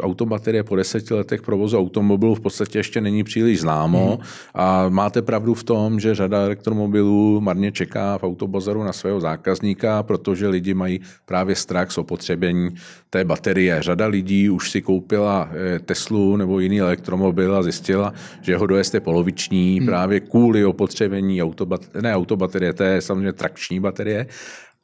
autobaterie 0.00 0.62
po 0.62 0.76
deseti 0.76 1.14
letech 1.14 1.42
provozu 1.42 1.78
automobilů, 1.78 2.34
v 2.34 2.40
podstatě 2.40 2.78
ještě 2.78 3.00
není 3.00 3.24
příliš 3.24 3.60
známo. 3.60 4.08
Hmm. 4.10 4.26
A 4.54 4.88
máte 4.88 5.22
pravdu 5.22 5.54
v 5.54 5.64
tom, 5.64 6.00
že 6.00 6.14
řada 6.14 6.44
elektromobilů 6.44 7.40
marně 7.40 7.72
čeká 7.72 8.18
v 8.18 8.24
autobazaru 8.24 8.84
na 8.84 8.92
svého 8.92 9.20
zákazníka, 9.20 10.02
protože 10.02 10.48
lidi 10.48 10.74
mají 10.74 11.00
právě 11.26 11.56
strach 11.56 11.90
z 11.92 11.98
opotřebení 11.98 12.68
té 13.10 13.24
baterie. 13.24 13.82
Řada 13.82 14.06
lidí 14.06 14.50
už 14.50 14.70
si 14.70 14.82
koupila 14.82 15.29
měla 15.30 15.50
eh, 15.52 15.78
Teslu 15.78 16.36
nebo 16.36 16.60
jiný 16.60 16.80
elektromobil 16.80 17.56
a 17.56 17.62
zjistila, 17.62 18.12
že 18.40 18.52
jeho 18.52 18.66
dojezd 18.66 18.94
je 18.94 19.00
poloviční 19.00 19.76
hmm. 19.78 19.86
právě 19.86 20.20
kvůli 20.20 20.64
opotřebení 20.64 21.42
autobat- 21.42 22.00
ne 22.00 22.14
autobaterie, 22.14 22.72
to 22.72 22.82
je 22.82 23.00
samozřejmě 23.00 23.32
trakční 23.32 23.80
baterie. 23.80 24.26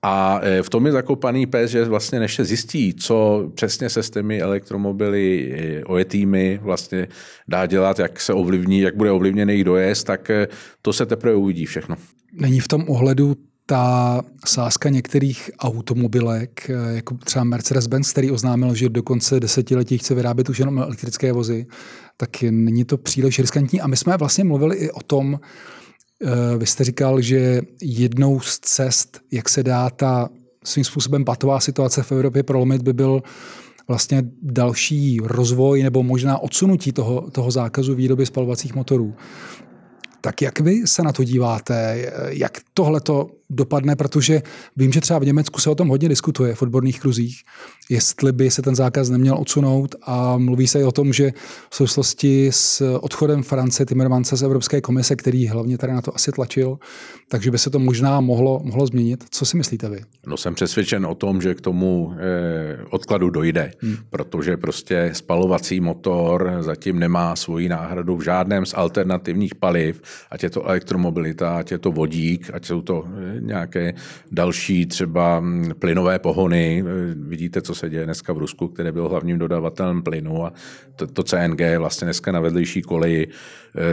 A 0.02 0.40
eh, 0.42 0.62
v 0.62 0.70
tom 0.70 0.86
je 0.86 0.92
zakopaný 0.92 1.46
pes, 1.46 1.70
že 1.70 1.84
vlastně 1.84 2.20
než 2.20 2.34
se 2.34 2.44
zjistí, 2.44 2.94
co 2.94 3.50
přesně 3.54 3.90
se 3.90 4.02
s 4.02 4.10
těmi 4.10 4.40
elektromobily 4.40 5.52
eh, 5.52 5.84
ojetými 5.84 6.60
vlastně 6.62 7.08
dá 7.48 7.66
dělat, 7.66 7.98
jak 7.98 8.20
se 8.20 8.32
ovlivní, 8.32 8.80
jak 8.80 8.96
bude 8.96 9.10
ovlivněný 9.10 9.52
jejich 9.52 9.64
dojezd, 9.64 10.06
tak 10.06 10.30
to 10.82 10.92
se 10.92 11.06
teprve 11.06 11.34
uvidí 11.34 11.66
všechno. 11.66 11.96
Není 12.32 12.60
v 12.60 12.68
tom 12.68 12.84
ohledu 12.88 13.36
ta 13.66 14.22
sázka 14.44 14.88
některých 14.88 15.50
automobilek, 15.58 16.70
jako 16.94 17.14
třeba 17.14 17.44
Mercedes-Benz, 17.44 18.10
který 18.10 18.30
oznámil, 18.30 18.74
že 18.74 18.88
do 18.88 19.02
konce 19.02 19.40
desetiletí 19.40 19.98
chce 19.98 20.14
vyrábět 20.14 20.48
už 20.48 20.58
jenom 20.58 20.78
elektrické 20.78 21.32
vozy, 21.32 21.66
tak 22.16 22.42
není 22.42 22.84
to 22.84 22.98
příliš 22.98 23.38
riskantní. 23.38 23.80
A 23.80 23.86
my 23.86 23.96
jsme 23.96 24.16
vlastně 24.16 24.44
mluvili 24.44 24.76
i 24.76 24.90
o 24.90 25.02
tom, 25.02 25.40
eh, 26.24 26.58
vy 26.58 26.66
jste 26.66 26.84
říkal, 26.84 27.20
že 27.20 27.62
jednou 27.82 28.40
z 28.40 28.58
cest, 28.58 29.20
jak 29.32 29.48
se 29.48 29.62
dá 29.62 29.90
ta 29.90 30.28
svým 30.64 30.84
způsobem 30.84 31.24
patová 31.24 31.60
situace 31.60 32.02
v 32.02 32.12
Evropě 32.12 32.42
prolomit, 32.42 32.82
by 32.82 32.92
byl 32.92 33.22
vlastně 33.88 34.22
další 34.42 35.20
rozvoj 35.22 35.82
nebo 35.82 36.02
možná 36.02 36.38
odsunutí 36.38 36.92
toho, 36.92 37.30
toho 37.30 37.50
zákazu 37.50 37.94
výroby 37.94 38.26
spalovacích 38.26 38.74
motorů. 38.74 39.14
Tak 40.20 40.42
jak 40.42 40.60
vy 40.60 40.86
se 40.86 41.02
na 41.02 41.12
to 41.12 41.24
díváte? 41.24 42.06
Jak 42.28 42.58
tohle 42.74 43.00
to 43.00 43.30
dopadne, 43.50 43.96
protože 43.96 44.42
vím, 44.76 44.92
že 44.92 45.00
třeba 45.00 45.18
v 45.18 45.24
Německu 45.24 45.60
se 45.60 45.70
o 45.70 45.74
tom 45.74 45.88
hodně 45.88 46.08
diskutuje 46.08 46.54
v 46.54 46.62
odborných 46.62 47.00
kruzích, 47.00 47.42
jestli 47.90 48.32
by 48.32 48.50
se 48.50 48.62
ten 48.62 48.74
zákaz 48.74 49.10
neměl 49.10 49.36
odsunout 49.38 49.94
a 50.02 50.38
mluví 50.38 50.66
se 50.66 50.80
i 50.80 50.84
o 50.84 50.92
tom, 50.92 51.12
že 51.12 51.32
v 51.70 51.76
souvislosti 51.76 52.48
s 52.52 52.98
odchodem 53.00 53.42
France 53.42 53.86
Timmermanse 53.86 54.36
z 54.36 54.42
Evropské 54.42 54.80
komise, 54.80 55.16
který 55.16 55.46
hlavně 55.46 55.78
tady 55.78 55.92
na 55.92 56.02
to 56.02 56.14
asi 56.14 56.32
tlačil, 56.32 56.78
takže 57.28 57.50
by 57.50 57.58
se 57.58 57.70
to 57.70 57.78
možná 57.78 58.20
mohlo, 58.20 58.60
mohlo 58.64 58.86
změnit. 58.86 59.24
Co 59.30 59.46
si 59.46 59.56
myslíte 59.56 59.88
vy? 59.88 60.00
No 60.26 60.36
jsem 60.36 60.54
přesvědčen 60.54 61.06
o 61.06 61.14
tom, 61.14 61.42
že 61.42 61.54
k 61.54 61.60
tomu 61.60 62.12
eh, 62.18 62.78
odkladu 62.90 63.30
dojde, 63.30 63.72
hmm. 63.80 63.96
protože 64.10 64.56
prostě 64.56 65.10
spalovací 65.12 65.80
motor 65.80 66.56
zatím 66.60 66.98
nemá 66.98 67.36
svoji 67.36 67.68
náhradu 67.68 68.16
v 68.16 68.22
žádném 68.24 68.66
z 68.66 68.74
alternativních 68.74 69.54
paliv, 69.54 70.02
ať 70.30 70.42
je 70.42 70.50
to 70.50 70.64
elektromobilita, 70.64 71.56
ať 71.56 71.70
je 71.70 71.78
to 71.78 71.92
vodík, 71.92 72.50
ať 72.54 72.64
jsou 72.64 72.82
to 72.82 73.04
eh, 73.06 73.35
nějaké 73.40 73.94
další 74.32 74.86
třeba 74.86 75.40
mm, 75.40 75.72
plynové 75.78 76.18
pohony. 76.18 76.84
Vidíte, 77.14 77.62
co 77.62 77.74
se 77.74 77.90
děje 77.90 78.04
dneska 78.04 78.32
v 78.32 78.38
Rusku, 78.38 78.68
které 78.68 78.92
byl 78.92 79.08
hlavním 79.08 79.38
dodavatelem 79.38 80.02
plynu 80.02 80.46
a 80.46 80.52
to, 80.96 81.06
to 81.06 81.22
CNG 81.22 81.60
je 81.60 81.78
vlastně 81.78 82.04
dneska 82.04 82.32
na 82.32 82.40
vedlejší 82.40 82.82
koleji. 82.82 83.28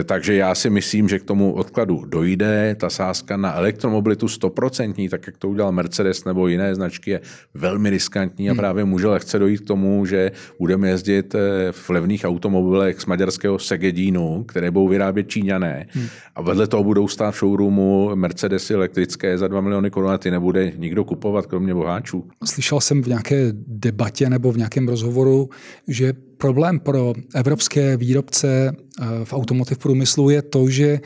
E, 0.00 0.04
takže 0.04 0.34
já 0.34 0.54
si 0.54 0.70
myslím, 0.70 1.08
že 1.08 1.18
k 1.18 1.24
tomu 1.24 1.52
odkladu 1.52 2.04
dojde. 2.08 2.76
Ta 2.80 2.90
sázka 2.90 3.36
na 3.36 3.54
elektromobilitu 3.54 4.28
stoprocentní, 4.28 5.08
tak 5.08 5.26
jak 5.26 5.36
to 5.38 5.48
udělal 5.48 5.72
Mercedes 5.72 6.24
nebo 6.24 6.48
jiné 6.48 6.74
značky, 6.74 7.10
je 7.10 7.20
velmi 7.54 7.90
riskantní 7.90 8.48
a 8.48 8.52
hmm. 8.52 8.58
právě 8.58 8.84
může 8.84 9.06
lehce 9.06 9.38
dojít 9.38 9.60
k 9.60 9.66
tomu, 9.66 10.06
že 10.06 10.32
budeme 10.58 10.88
jezdit 10.88 11.34
e, 11.34 11.72
v 11.72 11.90
levných 11.90 12.24
automobilech 12.24 13.00
z 13.00 13.06
maďarského 13.06 13.58
Segedínu, 13.58 14.44
které 14.44 14.70
budou 14.70 14.88
vyrábět 14.88 15.28
Číňané 15.28 15.86
hmm. 15.90 16.06
a 16.34 16.42
vedle 16.42 16.66
toho 16.66 16.84
budou 16.84 17.08
stát 17.08 17.34
v 17.34 17.38
showroomu 17.38 18.10
Mercedesy 18.14 18.74
elektrické 18.74 19.33
za 19.38 19.48
2 19.48 19.60
miliony 19.60 19.90
korun 19.90 20.10
a 20.10 20.18
ty 20.18 20.30
nebude 20.30 20.72
nikdo 20.76 21.04
kupovat, 21.04 21.46
kromě 21.46 21.74
boháčů. 21.74 22.28
Slyšel 22.44 22.80
jsem 22.80 23.02
v 23.02 23.06
nějaké 23.06 23.48
debatě 23.66 24.30
nebo 24.30 24.52
v 24.52 24.56
nějakém 24.56 24.88
rozhovoru, 24.88 25.48
že 25.88 26.12
problém 26.36 26.80
pro 26.80 27.12
evropské 27.34 27.96
výrobce 27.96 28.72
eh, 28.72 29.04
v 29.24 29.32
automotiv 29.32 29.78
průmyslu 29.78 30.30
je 30.30 30.42
to, 30.42 30.68
že 30.68 31.00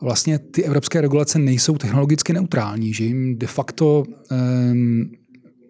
vlastně 0.00 0.38
ty 0.38 0.64
evropské 0.64 1.00
regulace 1.00 1.38
nejsou 1.38 1.78
technologicky 1.78 2.32
neutrální, 2.32 2.94
že 2.94 3.04
jim 3.04 3.38
de 3.38 3.46
facto, 3.46 4.04
ehm, 4.30 5.10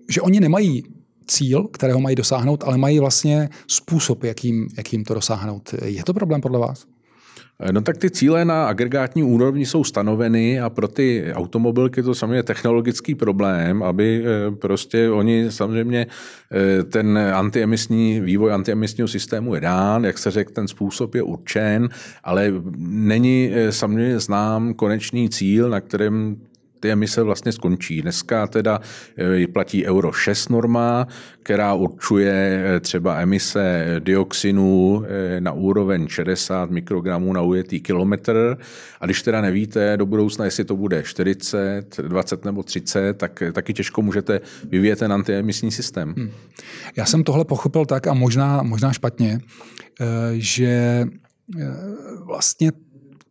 že 0.08 0.20
oni 0.20 0.40
nemají 0.40 0.82
cíl, 1.26 1.68
kterého 1.68 2.00
mají 2.00 2.16
dosáhnout, 2.16 2.64
ale 2.66 2.78
mají 2.78 2.98
vlastně 2.98 3.48
způsob, 3.68 4.24
jakým, 4.24 4.68
jakým 4.76 5.04
to 5.04 5.14
dosáhnout. 5.14 5.74
Je 5.84 6.04
to 6.04 6.14
problém 6.14 6.40
podle 6.40 6.58
vás? 6.58 6.86
Eh, 7.60 7.72
no 7.72 7.80
tak 7.80 7.96
ty 7.96 8.10
cíle 8.10 8.44
na 8.44 8.66
agregátní 8.66 9.22
úrovni 9.22 9.66
jsou 9.66 9.84
stanoveny 9.84 10.60
a 10.60 10.70
pro 10.70 10.88
ty 10.88 11.32
automobilky 11.34 12.02
to 12.02 12.14
samozřejmě 12.14 12.42
technologický 12.42 13.14
problém, 13.14 13.82
aby 13.82 14.24
eh, 14.24 14.50
prostě 14.50 15.10
oni 15.10 15.46
samozřejmě 15.50 16.06
eh, 16.52 16.82
ten 16.82 17.18
antiemisní 17.18 18.20
vývoj 18.20 18.52
antiemisního 18.52 19.08
systému 19.08 19.54
je 19.54 19.60
dán, 19.60 20.04
jak 20.04 20.18
se 20.18 20.30
řekl, 20.30 20.52
ten 20.52 20.68
způsob 20.68 21.14
je 21.14 21.22
určen, 21.22 21.88
ale 22.24 22.52
není 22.78 23.50
samozřejmě 23.70 24.18
znám 24.18 24.74
konečný 24.74 25.30
cíl, 25.30 25.70
na 25.70 25.80
kterém 25.80 26.36
ty 26.84 26.92
emise 26.92 27.22
vlastně 27.22 27.52
skončí. 27.52 28.02
Dneska 28.02 28.46
teda 28.46 28.80
eh, 29.18 29.46
platí 29.46 29.86
Euro 29.86 30.12
6 30.12 30.48
norma, 30.48 31.06
která 31.42 31.74
určuje 31.74 32.64
eh, 32.66 32.80
třeba 32.80 33.20
emise 33.20 33.96
dioxinu 33.98 35.04
eh, 35.04 35.40
na 35.40 35.52
úroveň 35.52 36.08
60 36.08 36.70
mikrogramů 36.70 37.32
na 37.32 37.42
ujetý 37.42 37.80
kilometr. 37.80 38.56
A 39.00 39.04
když 39.04 39.22
teda 39.22 39.40
nevíte 39.40 39.96
do 39.96 40.06
budoucna, 40.06 40.44
jestli 40.44 40.64
to 40.64 40.76
bude 40.76 41.02
40, 41.02 41.96
20 41.96 42.44
nebo 42.44 42.62
30, 42.62 43.16
tak 43.16 43.42
taky 43.52 43.72
těžko 43.74 44.02
můžete 44.02 44.40
vyvíjet 44.68 44.98
ten 44.98 45.12
antiemisní 45.12 45.72
systém. 45.72 46.14
Hmm. 46.16 46.30
Já 46.96 47.04
jsem 47.04 47.24
tohle 47.24 47.44
pochopil 47.44 47.86
tak 47.86 48.06
a 48.06 48.14
možná, 48.14 48.62
možná 48.62 48.92
špatně, 48.92 49.40
že 50.32 51.04
vlastně 52.24 52.72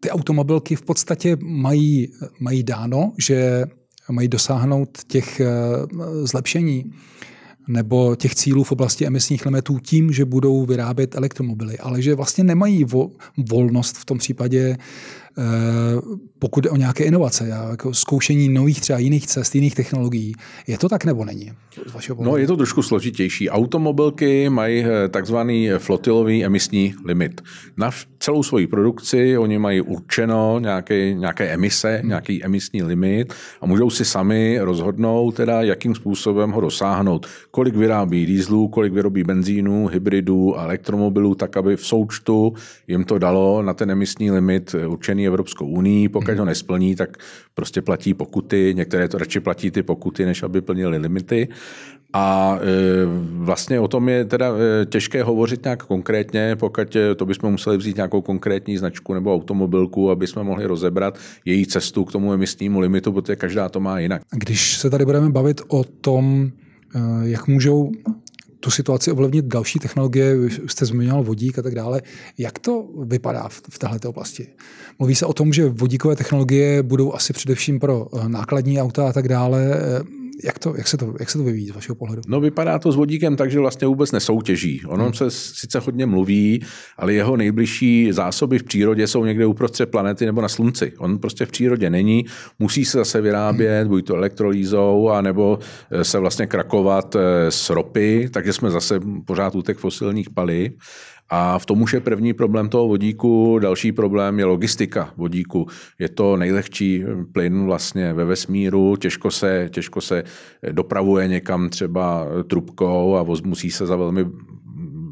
ty 0.03 0.09
automobilky 0.09 0.75
v 0.75 0.81
podstatě 0.81 1.37
mají, 1.41 2.11
mají 2.39 2.63
dáno, 2.63 3.13
že 3.17 3.65
mají 4.11 4.27
dosáhnout 4.27 4.97
těch 5.07 5.39
eh, 5.39 5.47
zlepšení 6.23 6.91
nebo 7.67 8.15
těch 8.15 8.35
cílů 8.35 8.63
v 8.63 8.71
oblasti 8.71 9.07
emisních 9.07 9.45
limitů 9.45 9.79
tím, 9.79 10.11
že 10.11 10.25
budou 10.25 10.65
vyrábět 10.65 11.15
elektromobily, 11.15 11.77
ale 11.77 12.01
že 12.01 12.15
vlastně 12.15 12.43
nemají 12.43 12.85
volnost 13.37 13.97
v 13.97 14.05
tom 14.05 14.17
případě 14.17 14.77
pokud 16.39 16.63
jde 16.63 16.69
o 16.69 16.75
nějaké 16.75 17.03
inovace, 17.03 17.47
jako 17.47 17.93
zkoušení 17.93 18.49
nových 18.49 18.81
třeba 18.81 18.99
jiných 18.99 19.27
cest, 19.27 19.55
jiných 19.55 19.75
technologií. 19.75 20.33
Je 20.67 20.77
to 20.77 20.89
tak 20.89 21.05
nebo 21.05 21.25
není? 21.25 21.51
no, 22.19 22.37
je 22.37 22.47
to 22.47 22.57
trošku 22.57 22.81
složitější. 22.81 23.49
Automobilky 23.49 24.49
mají 24.49 24.85
eh, 24.85 25.07
takzvaný 25.07 25.69
flotilový 25.77 26.45
emisní 26.45 26.95
limit. 27.05 27.41
Na 27.77 27.91
celou 28.19 28.43
svoji 28.43 28.67
produkci 28.67 29.37
oni 29.37 29.59
mají 29.59 29.81
určeno 29.81 30.59
nějaké, 30.59 31.13
nějaké 31.13 31.47
emise, 31.47 31.97
hmm. 31.97 32.07
nějaký 32.07 32.43
emisní 32.43 32.83
limit 32.83 33.33
a 33.61 33.65
můžou 33.65 33.89
si 33.89 34.05
sami 34.05 34.59
rozhodnout, 34.61 35.31
teda, 35.31 35.61
jakým 35.61 35.95
způsobem 35.95 36.51
ho 36.51 36.61
dosáhnout. 36.61 37.27
Kolik 37.51 37.75
vyrábí 37.75 38.25
dýzlů, 38.25 38.67
kolik 38.67 38.93
vyrobí 38.93 39.23
benzínu, 39.23 39.87
hybridů 39.87 40.59
a 40.59 40.63
elektromobilů, 40.63 41.35
tak 41.35 41.57
aby 41.57 41.77
v 41.77 41.85
součtu 41.85 42.53
jim 42.87 43.03
to 43.03 43.19
dalo 43.19 43.61
na 43.61 43.73
ten 43.73 43.91
emisní 43.91 44.31
limit 44.31 44.75
určený 44.87 45.22
stanovený 45.23 45.27
Evropskou 45.27 45.67
unii. 45.67 46.09
Pokud 46.09 46.37
ho 46.37 46.45
nesplní, 46.45 46.95
tak 46.95 47.17
prostě 47.55 47.81
platí 47.81 48.13
pokuty. 48.13 48.73
Některé 48.75 49.07
to 49.07 49.17
radši 49.17 49.39
platí 49.39 49.71
ty 49.71 49.83
pokuty, 49.83 50.25
než 50.25 50.43
aby 50.43 50.61
plnili 50.61 50.97
limity. 50.97 51.47
A 52.13 52.57
e, 52.61 53.05
vlastně 53.43 53.79
o 53.79 53.87
tom 53.87 54.09
je 54.09 54.25
teda 54.25 54.53
e, 54.53 54.85
těžké 54.85 55.23
hovořit 55.23 55.63
nějak 55.63 55.85
konkrétně, 55.85 56.55
pokud 56.55 56.95
e, 56.95 57.15
to 57.15 57.25
bychom 57.25 57.51
museli 57.51 57.77
vzít 57.77 57.95
nějakou 57.95 58.21
konkrétní 58.21 58.77
značku 58.77 59.13
nebo 59.13 59.33
automobilku, 59.33 60.11
aby 60.11 60.27
jsme 60.27 60.43
mohli 60.43 60.65
rozebrat 60.65 61.17
její 61.45 61.65
cestu 61.65 62.05
k 62.05 62.11
tomu 62.11 62.33
emisnímu 62.33 62.79
limitu, 62.79 63.11
protože 63.11 63.35
každá 63.35 63.69
to 63.69 63.79
má 63.79 63.99
jinak. 63.99 64.21
Když 64.31 64.77
se 64.77 64.89
tady 64.89 65.05
budeme 65.05 65.29
bavit 65.29 65.61
o 65.67 65.83
tom, 65.83 66.51
jak 67.23 67.47
můžou 67.47 67.91
tu 68.63 68.71
situaci 68.71 69.11
ovlivnit 69.11 69.45
další 69.45 69.79
technologie, 69.79 70.35
jste 70.67 70.85
zmiňoval 70.85 71.23
vodík 71.23 71.59
a 71.59 71.61
tak 71.61 71.75
dále. 71.75 72.01
Jak 72.37 72.59
to 72.59 72.87
vypadá 73.05 73.47
v, 73.47 73.61
v 73.69 73.79
této 73.79 74.09
oblasti? 74.09 74.47
Mluví 74.99 75.15
se 75.15 75.25
o 75.25 75.33
tom, 75.33 75.53
že 75.53 75.69
vodíkové 75.69 76.15
technologie 76.15 76.83
budou 76.83 77.13
asi 77.13 77.33
především 77.33 77.79
pro 77.79 78.07
nákladní 78.27 78.81
auta 78.81 79.09
a 79.09 79.13
tak 79.13 79.27
dále. 79.27 79.67
Jak, 80.43 80.59
to, 80.59 80.73
jak, 80.77 80.87
se 80.87 80.97
to, 80.97 81.13
jak 81.19 81.29
se 81.29 81.37
to 81.37 81.43
vyvíjí 81.43 81.67
z 81.67 81.71
vašeho 81.71 81.95
pohledu? 81.95 82.21
No 82.27 82.39
vypadá 82.39 82.79
to 82.79 82.91
s 82.91 82.95
vodíkem 82.95 83.35
tak, 83.35 83.51
že 83.51 83.59
vlastně 83.59 83.87
vůbec 83.87 84.11
nesoutěží. 84.11 84.81
Ono 84.85 85.03
hmm. 85.03 85.13
se 85.13 85.31
sice 85.31 85.79
hodně 85.79 86.05
mluví, 86.05 86.65
ale 86.97 87.13
jeho 87.13 87.37
nejbližší 87.37 88.11
zásoby 88.11 88.59
v 88.59 88.63
přírodě 88.63 89.07
jsou 89.07 89.25
někde 89.25 89.45
uprostřed 89.45 89.85
planety 89.85 90.25
nebo 90.25 90.41
na 90.41 90.49
slunci. 90.49 90.93
On 90.97 91.17
prostě 91.17 91.45
v 91.45 91.51
přírodě 91.51 91.89
není, 91.89 92.25
musí 92.59 92.85
se 92.85 92.97
zase 92.97 93.21
vyrábět, 93.21 93.81
hmm. 93.81 93.89
buď 93.89 94.07
to 94.07 94.15
elektrolýzou, 94.15 95.09
anebo 95.09 95.59
eh, 95.91 96.03
se 96.03 96.19
vlastně 96.19 96.47
krakovat 96.47 97.15
eh, 97.15 97.51
s 97.51 97.69
ropy, 97.69 98.29
takže 98.33 98.53
jsme 98.53 98.71
zase 98.71 98.99
pořád 99.25 99.53
těch 99.65 99.77
fosilních 99.77 100.29
paliv. 100.29 100.71
A 101.29 101.59
v 101.59 101.65
tom 101.65 101.81
už 101.81 101.93
je 101.93 101.99
první 101.99 102.33
problém 102.33 102.69
toho 102.69 102.87
vodíku. 102.87 103.59
Další 103.59 103.91
problém 103.91 104.39
je 104.39 104.45
logistika 104.45 105.13
vodíku. 105.17 105.67
Je 105.99 106.09
to 106.09 106.37
nejlehčí 106.37 107.03
plyn 107.31 107.65
vlastně 107.65 108.13
ve 108.13 108.25
vesmíru, 108.25 108.95
těžko 108.95 109.31
se, 109.31 109.69
těžko 109.71 110.01
se 110.01 110.23
dopravuje 110.71 111.27
někam 111.27 111.69
třeba 111.69 112.27
trubkou 112.47 113.15
a 113.15 113.23
voz 113.23 113.41
musí 113.41 113.71
se 113.71 113.85
za 113.85 113.95
velmi 113.95 114.25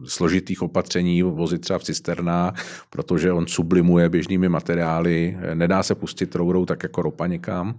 složitých 0.06 0.62
opatření 0.62 1.24
vozit 1.24 1.62
třeba 1.62 1.80
v 1.80 1.84
cisternách, 1.84 2.66
protože 2.90 3.32
on 3.32 3.48
sublimuje 3.48 4.10
běžnými 4.10 4.50
materiály, 4.50 5.38
nedá 5.54 5.84
se 5.84 5.96
pustit 5.96 6.36
rourou 6.36 6.66
tak 6.66 6.84
jako 6.84 7.02
ropa 7.02 7.28
někam. 7.28 7.76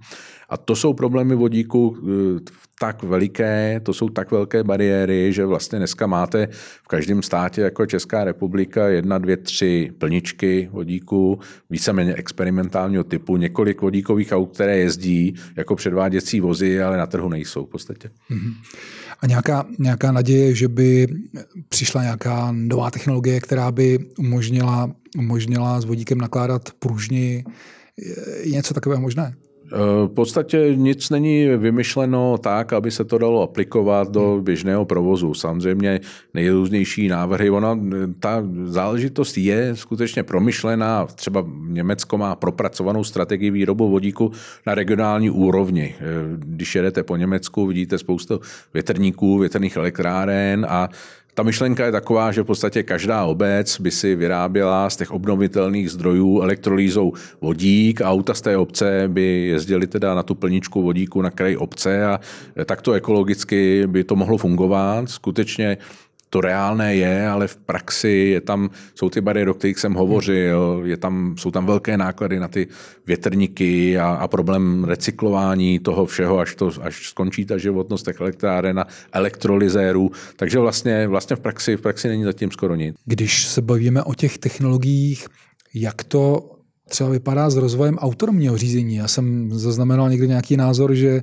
A 0.48 0.56
to 0.56 0.76
jsou 0.76 0.92
problémy 0.92 1.34
vodíku 1.34 1.96
eh, 1.98 2.40
tak 2.78 3.02
veliké, 3.02 3.80
to 3.82 3.94
jsou 3.94 4.08
tak 4.08 4.30
velké 4.30 4.64
bariéry, 4.64 5.32
že 5.32 5.46
vlastně 5.46 5.78
dneska 5.78 6.06
máte 6.06 6.48
v 6.82 6.88
každém 6.88 7.22
státě 7.22 7.60
jako 7.60 7.86
Česká 7.86 8.24
republika 8.24 8.88
jedna, 8.88 9.18
dvě, 9.18 9.36
tři 9.36 9.92
plničky 9.98 10.68
vodíku, 10.72 11.40
víceméně 11.70 12.14
experimentálního 12.14 13.04
typu, 13.04 13.36
několik 13.36 13.80
vodíkových 13.80 14.32
aut, 14.32 14.54
které 14.54 14.78
jezdí 14.78 15.34
jako 15.56 15.76
předváděcí 15.76 16.40
vozy, 16.40 16.82
ale 16.82 16.96
na 16.96 17.06
trhu 17.06 17.28
nejsou 17.28 17.66
v 17.66 17.70
podstatě. 17.70 18.10
Mm-hmm. 18.30 18.54
A 19.22 19.26
nějaká, 19.26 19.66
nějaká 19.78 20.12
naděje, 20.12 20.54
že 20.54 20.68
by 20.68 21.06
přišla 21.68 22.02
nějaká 22.02 22.52
nová 22.52 22.90
technologie, 22.90 23.40
která 23.40 23.72
by 23.72 23.98
umožnila, 24.18 24.90
umožnila 25.18 25.80
s 25.80 25.84
vodíkem 25.84 26.18
nakládat 26.18 26.70
pružně, 26.78 27.44
je 28.42 28.50
něco 28.50 28.74
takového 28.74 29.02
možné? 29.02 29.34
V 30.06 30.08
podstatě 30.14 30.72
nic 30.74 31.10
není 31.10 31.46
vymyšleno 31.56 32.38
tak, 32.38 32.72
aby 32.72 32.90
se 32.90 33.04
to 33.04 33.18
dalo 33.18 33.42
aplikovat 33.42 34.10
do 34.10 34.40
běžného 34.42 34.84
provozu. 34.84 35.34
Samozřejmě 35.34 36.00
nejrůznější 36.34 37.08
návrhy. 37.08 37.50
Ona, 37.50 37.78
ta 38.20 38.42
záležitost 38.64 39.38
je 39.38 39.76
skutečně 39.76 40.22
promyšlená. 40.22 41.06
Třeba 41.06 41.44
Německo 41.66 42.18
má 42.18 42.36
propracovanou 42.36 43.04
strategii 43.04 43.50
výrobu 43.50 43.90
vodíku 43.90 44.32
na 44.66 44.74
regionální 44.74 45.30
úrovni. 45.30 45.94
Když 46.36 46.74
jedete 46.74 47.02
po 47.02 47.16
Německu, 47.16 47.66
vidíte 47.66 47.98
spoustu 47.98 48.40
větrníků, 48.74 49.38
větrných 49.38 49.76
elektráren 49.76 50.66
a 50.68 50.88
ta 51.34 51.42
myšlenka 51.42 51.86
je 51.86 51.92
taková, 51.92 52.32
že 52.32 52.42
v 52.42 52.44
podstatě 52.44 52.82
každá 52.82 53.24
obec 53.24 53.80
by 53.80 53.90
si 53.90 54.14
vyráběla 54.14 54.90
z 54.90 54.96
těch 54.96 55.10
obnovitelných 55.10 55.90
zdrojů 55.90 56.40
elektrolýzou 56.40 57.12
vodík 57.40 58.00
a 58.00 58.10
auta 58.10 58.34
z 58.34 58.40
té 58.40 58.56
obce 58.56 59.04
by 59.06 59.46
jezdili 59.46 59.86
teda 59.86 60.14
na 60.14 60.22
tu 60.22 60.34
plničku 60.34 60.82
vodíku 60.82 61.22
na 61.22 61.30
kraji 61.30 61.56
obce 61.56 62.04
a 62.04 62.20
takto 62.64 62.92
ekologicky 62.92 63.86
by 63.86 64.04
to 64.04 64.16
mohlo 64.16 64.38
fungovat. 64.38 65.10
Skutečně 65.10 65.78
to 66.32 66.40
reálné 66.40 66.96
je, 66.96 67.28
ale 67.28 67.44
v 67.48 67.56
praxi 67.56 68.08
je 68.08 68.40
tam, 68.40 68.70
jsou 68.94 69.10
ty 69.10 69.20
bariéry, 69.20 69.50
o 69.50 69.54
kterých 69.54 69.78
jsem 69.78 69.94
hovořil, 69.94 70.82
je 70.84 70.96
tam, 70.96 71.34
jsou 71.38 71.50
tam 71.50 71.66
velké 71.66 71.96
náklady 71.96 72.40
na 72.40 72.48
ty 72.48 72.68
větrníky 73.06 73.98
a, 73.98 74.08
a 74.08 74.28
problém 74.28 74.84
recyklování 74.84 75.78
toho 75.78 76.06
všeho, 76.06 76.38
až, 76.38 76.54
to, 76.54 76.70
až 76.80 77.08
skončí 77.08 77.44
ta 77.44 77.58
životnost 77.58 78.04
těch 78.04 78.20
elektráren 78.20 78.80
a 78.80 78.86
elektrolyzérů. 79.12 80.10
Takže 80.36 80.58
vlastně, 80.58 81.08
vlastně 81.08 81.36
v, 81.36 81.40
praxi, 81.40 81.76
v 81.76 81.80
praxi 81.80 82.08
není 82.08 82.24
zatím 82.24 82.50
skoro 82.50 82.74
nic. 82.74 82.96
Když 83.04 83.46
se 83.46 83.62
bavíme 83.62 84.02
o 84.02 84.14
těch 84.14 84.38
technologiích, 84.38 85.26
jak 85.74 86.04
to 86.04 86.50
třeba 86.88 87.10
vypadá 87.10 87.50
s 87.50 87.56
rozvojem 87.56 87.98
autonomního 87.98 88.56
řízení. 88.56 88.96
Já 88.96 89.08
jsem 89.08 89.50
zaznamenal 89.52 90.10
někdy 90.10 90.28
nějaký 90.28 90.56
názor, 90.56 90.94
že 90.94 91.20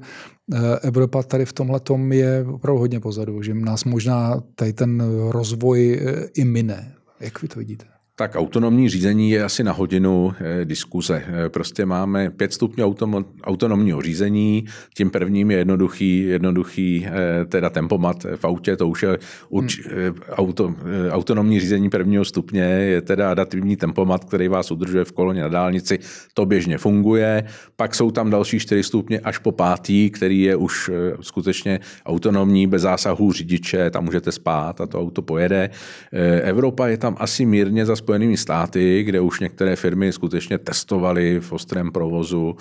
Evropa 0.81 1.23
tady 1.23 1.45
v 1.45 1.53
tomhle 1.53 1.81
je 2.11 2.45
opravdu 2.47 2.79
hodně 2.79 2.99
pozadu, 2.99 3.41
že 3.41 3.53
nás 3.53 3.83
možná 3.83 4.43
tady 4.55 4.73
ten 4.73 5.03
rozvoj 5.29 5.99
eh, 6.01 6.29
i 6.35 6.45
mine. 6.45 6.93
Jak 7.19 7.41
vy 7.41 7.47
to 7.47 7.59
vidíte? 7.59 7.85
Tak 8.19 8.35
autonomní 8.35 8.89
řízení 8.89 9.31
je 9.31 9.43
asi 9.43 9.63
na 9.63 9.71
hodinu 9.71 10.33
eh, 10.39 10.65
diskuze. 10.65 11.23
Eh, 11.27 11.49
prostě 11.49 11.85
máme 11.85 12.29
pět 12.29 12.53
stupňů 12.53 12.95
autonomního 13.43 14.01
řízení. 14.01 14.65
Tím 14.95 15.09
prvním 15.09 15.51
je 15.51 15.57
jednoduchý, 15.57 16.19
jednoduchý 16.19 17.07
eh, 17.07 17.45
teda 17.45 17.69
tempomat 17.69 18.25
v 18.35 18.45
autě, 18.45 18.75
to 18.75 18.87
už 18.87 19.03
je 19.03 19.17
urč, 19.49 19.79
hmm. 19.79 20.15
auto, 20.31 20.75
autonomní 21.09 21.59
řízení 21.59 21.89
prvního 21.89 22.25
stupně, 22.25 22.63
je 22.63 23.01
teda 23.01 23.31
adaptivní 23.31 23.75
tempomat, 23.77 24.25
který 24.25 24.47
vás 24.47 24.71
udržuje 24.71 25.05
v 25.05 25.11
koloně 25.11 25.41
na 25.41 25.47
dálnici. 25.47 25.99
To 26.33 26.45
běžně 26.45 26.77
funguje. 26.77 27.43
Pak 27.75 27.95
jsou 27.95 28.11
tam 28.11 28.29
další 28.29 28.59
čtyři 28.59 28.83
stupně 28.83 29.19
až 29.19 29.37
po 29.37 29.51
pátý, 29.51 30.09
který 30.09 30.41
je 30.41 30.55
už 30.55 30.91
skutečně 31.21 31.79
autonomní, 32.05 32.67
bez 32.67 32.81
zásahů 32.81 33.31
řidiče, 33.31 33.89
tam 33.89 34.05
můžete 34.05 34.31
spát 34.31 34.81
a 34.81 34.87
to 34.87 34.99
auto 34.99 35.21
pojede. 35.21 35.69
Evropa 36.43 36.87
je 36.87 36.97
tam 36.97 37.15
asi 37.19 37.45
mírně 37.45 37.85
za 37.85 37.95
Spojenými 38.09 38.37
státy, 38.37 39.03
kde 39.03 39.21
už 39.21 39.39
některé 39.39 39.75
firmy 39.75 40.13
skutečně 40.13 40.57
testovaly 40.57 41.39
v 41.39 41.51
ostrém 41.51 41.91
provozu 41.91 42.55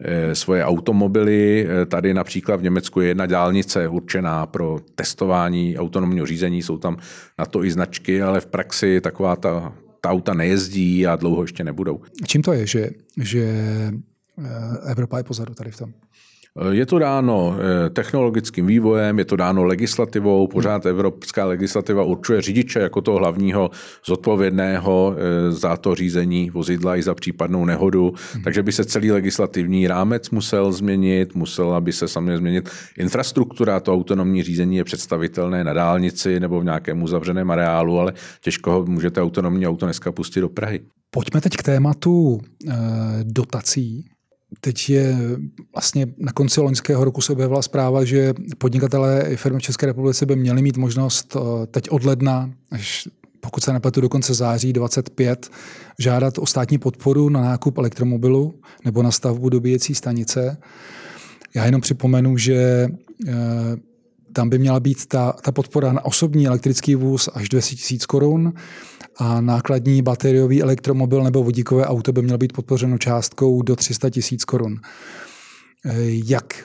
eh, 0.00 0.34
svoje 0.34 0.64
automobily. 0.64 1.66
Eh, 1.68 1.86
tady 1.86 2.14
například 2.14 2.56
v 2.56 2.62
Německu 2.62 3.00
je 3.00 3.08
jedna 3.08 3.26
dálnice 3.26 3.88
určená 3.88 4.46
pro 4.46 4.80
testování 4.94 5.78
autonomního 5.78 6.26
řízení, 6.26 6.62
jsou 6.62 6.78
tam 6.78 6.96
na 7.38 7.46
to 7.46 7.64
i 7.64 7.70
značky, 7.70 8.22
ale 8.22 8.40
v 8.40 8.46
praxi 8.46 9.00
taková 9.00 9.36
ta, 9.36 9.72
ta 10.00 10.10
auta 10.10 10.34
nejezdí 10.34 11.06
a 11.06 11.16
dlouho 11.16 11.42
ještě 11.42 11.64
nebudou. 11.64 12.00
Čím 12.26 12.42
to 12.42 12.52
je, 12.52 12.66
že, 12.66 12.90
že 13.20 13.44
eh, 14.44 14.90
Evropa 14.90 15.18
je 15.18 15.24
pozadu 15.24 15.54
tady 15.54 15.70
v 15.70 15.76
tom? 15.76 15.92
Eh, 16.58 16.74
je 16.74 16.86
to 16.86 16.98
dáno 16.98 17.56
eh, 17.56 17.90
technologickým 17.90 18.66
vývojem, 18.66 19.18
je 19.18 19.24
to 19.24 19.36
dáno 19.36 19.64
legislativou, 19.64 20.46
pořád 20.46 20.86
evropská 20.86 21.44
legislativa 21.44 22.02
určuje 22.02 22.42
řidiče 22.42 22.78
jako 22.78 23.00
toho 23.00 23.18
hlavního 23.18 23.70
zodpovědného 24.06 25.16
eh, 25.16 25.52
za 25.52 25.76
to 25.76 25.94
řízení 25.94 26.50
vozidla 26.50 26.96
i 26.96 27.02
za 27.02 27.14
případnou 27.14 27.64
nehodu, 27.64 28.14
hmm. 28.32 28.42
takže 28.42 28.62
by 28.62 28.72
se 28.72 28.84
celý 28.84 29.12
legislativní 29.12 29.86
rámec 29.86 30.30
musel 30.30 30.72
změnit, 30.72 31.34
musela 31.34 31.80
by 31.80 31.92
se 31.92 32.08
samozřejmě 32.08 32.38
změnit 32.38 32.70
infrastruktura, 32.98 33.80
to 33.80 33.94
autonomní 33.94 34.42
řízení 34.42 34.76
je 34.76 34.84
představitelné 34.84 35.64
na 35.64 35.72
dálnici 35.72 36.40
nebo 36.40 36.60
v 36.60 36.64
nějakém 36.64 37.02
uzavřeném 37.02 37.50
areálu, 37.50 37.98
ale 37.98 38.12
těžko 38.40 38.70
ho 38.70 38.86
můžete 38.86 39.22
autonomní 39.22 39.66
auto 39.66 39.86
dneska 39.86 40.12
pustit 40.12 40.40
do 40.40 40.48
Prahy. 40.48 40.80
Pojďme 41.10 41.40
teď 41.40 41.56
k 41.56 41.62
tématu 41.62 42.40
dotací. 43.22 44.11
Teď 44.60 44.90
je 44.90 45.16
vlastně 45.74 46.06
na 46.18 46.32
konci 46.32 46.60
loňského 46.60 47.04
roku 47.04 47.20
se 47.20 47.32
objevila 47.32 47.62
zpráva, 47.62 48.04
že 48.04 48.34
podnikatelé 48.58 49.24
i 49.28 49.36
firmy 49.36 49.58
v 49.58 49.62
České 49.62 49.86
republice 49.86 50.26
by 50.26 50.36
měli 50.36 50.62
mít 50.62 50.76
možnost 50.76 51.36
eh, 51.36 51.66
teď 51.66 51.90
od 51.90 52.04
ledna, 52.04 52.50
až 52.70 53.08
pokud 53.40 53.64
se 53.64 53.72
nepletu 53.72 54.00
do 54.00 54.08
konce 54.08 54.34
září 54.34 54.72
25, 54.72 55.50
žádat 55.98 56.38
o 56.38 56.46
státní 56.46 56.78
podporu 56.78 57.28
na 57.28 57.40
nákup 57.40 57.78
elektromobilu 57.78 58.54
nebo 58.84 59.02
na 59.02 59.10
stavbu 59.10 59.48
dobíjecí 59.48 59.94
stanice. 59.94 60.56
Já 61.54 61.64
jenom 61.64 61.80
připomenu, 61.80 62.36
že 62.36 62.88
eh, 63.28 63.32
tam 64.32 64.48
by 64.48 64.58
měla 64.58 64.80
být 64.80 65.06
ta, 65.06 65.32
ta 65.32 65.52
podpora 65.52 65.92
na 65.92 66.04
osobní 66.04 66.46
elektrický 66.46 66.94
vůz 66.94 67.28
až 67.34 67.48
200 67.48 67.76
000 67.90 68.00
korun 68.08 68.52
a 69.16 69.40
nákladní 69.40 70.02
bateriový 70.02 70.62
elektromobil 70.62 71.24
nebo 71.24 71.42
vodíkové 71.42 71.86
auto 71.86 72.12
by 72.12 72.22
mělo 72.22 72.38
být 72.38 72.52
podpořeno 72.52 72.98
částkou 72.98 73.62
do 73.62 73.76
300 73.76 74.10
tisíc 74.10 74.44
korun. 74.44 74.80
Jak 76.26 76.64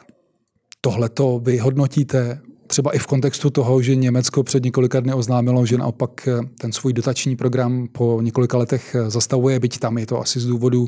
tohleto 0.81 1.39
vy 1.43 1.57
hodnotíte? 1.57 2.41
třeba 2.67 2.95
i 2.95 2.99
v 2.99 3.07
kontextu 3.07 3.49
toho, 3.49 3.81
že 3.81 3.95
Německo 3.95 4.43
před 4.43 4.63
několika 4.63 4.99
dny 4.99 5.13
oznámilo, 5.13 5.65
že 5.65 5.77
naopak 5.77 6.29
ten 6.59 6.71
svůj 6.71 6.93
dotační 6.93 7.35
program 7.35 7.87
po 7.91 8.21
několika 8.21 8.57
letech 8.57 8.95
zastavuje, 9.07 9.59
byť 9.59 9.79
tam 9.79 9.97
je 9.97 10.05
to 10.05 10.21
asi 10.21 10.39
z 10.39 10.45
důvodu 10.45 10.87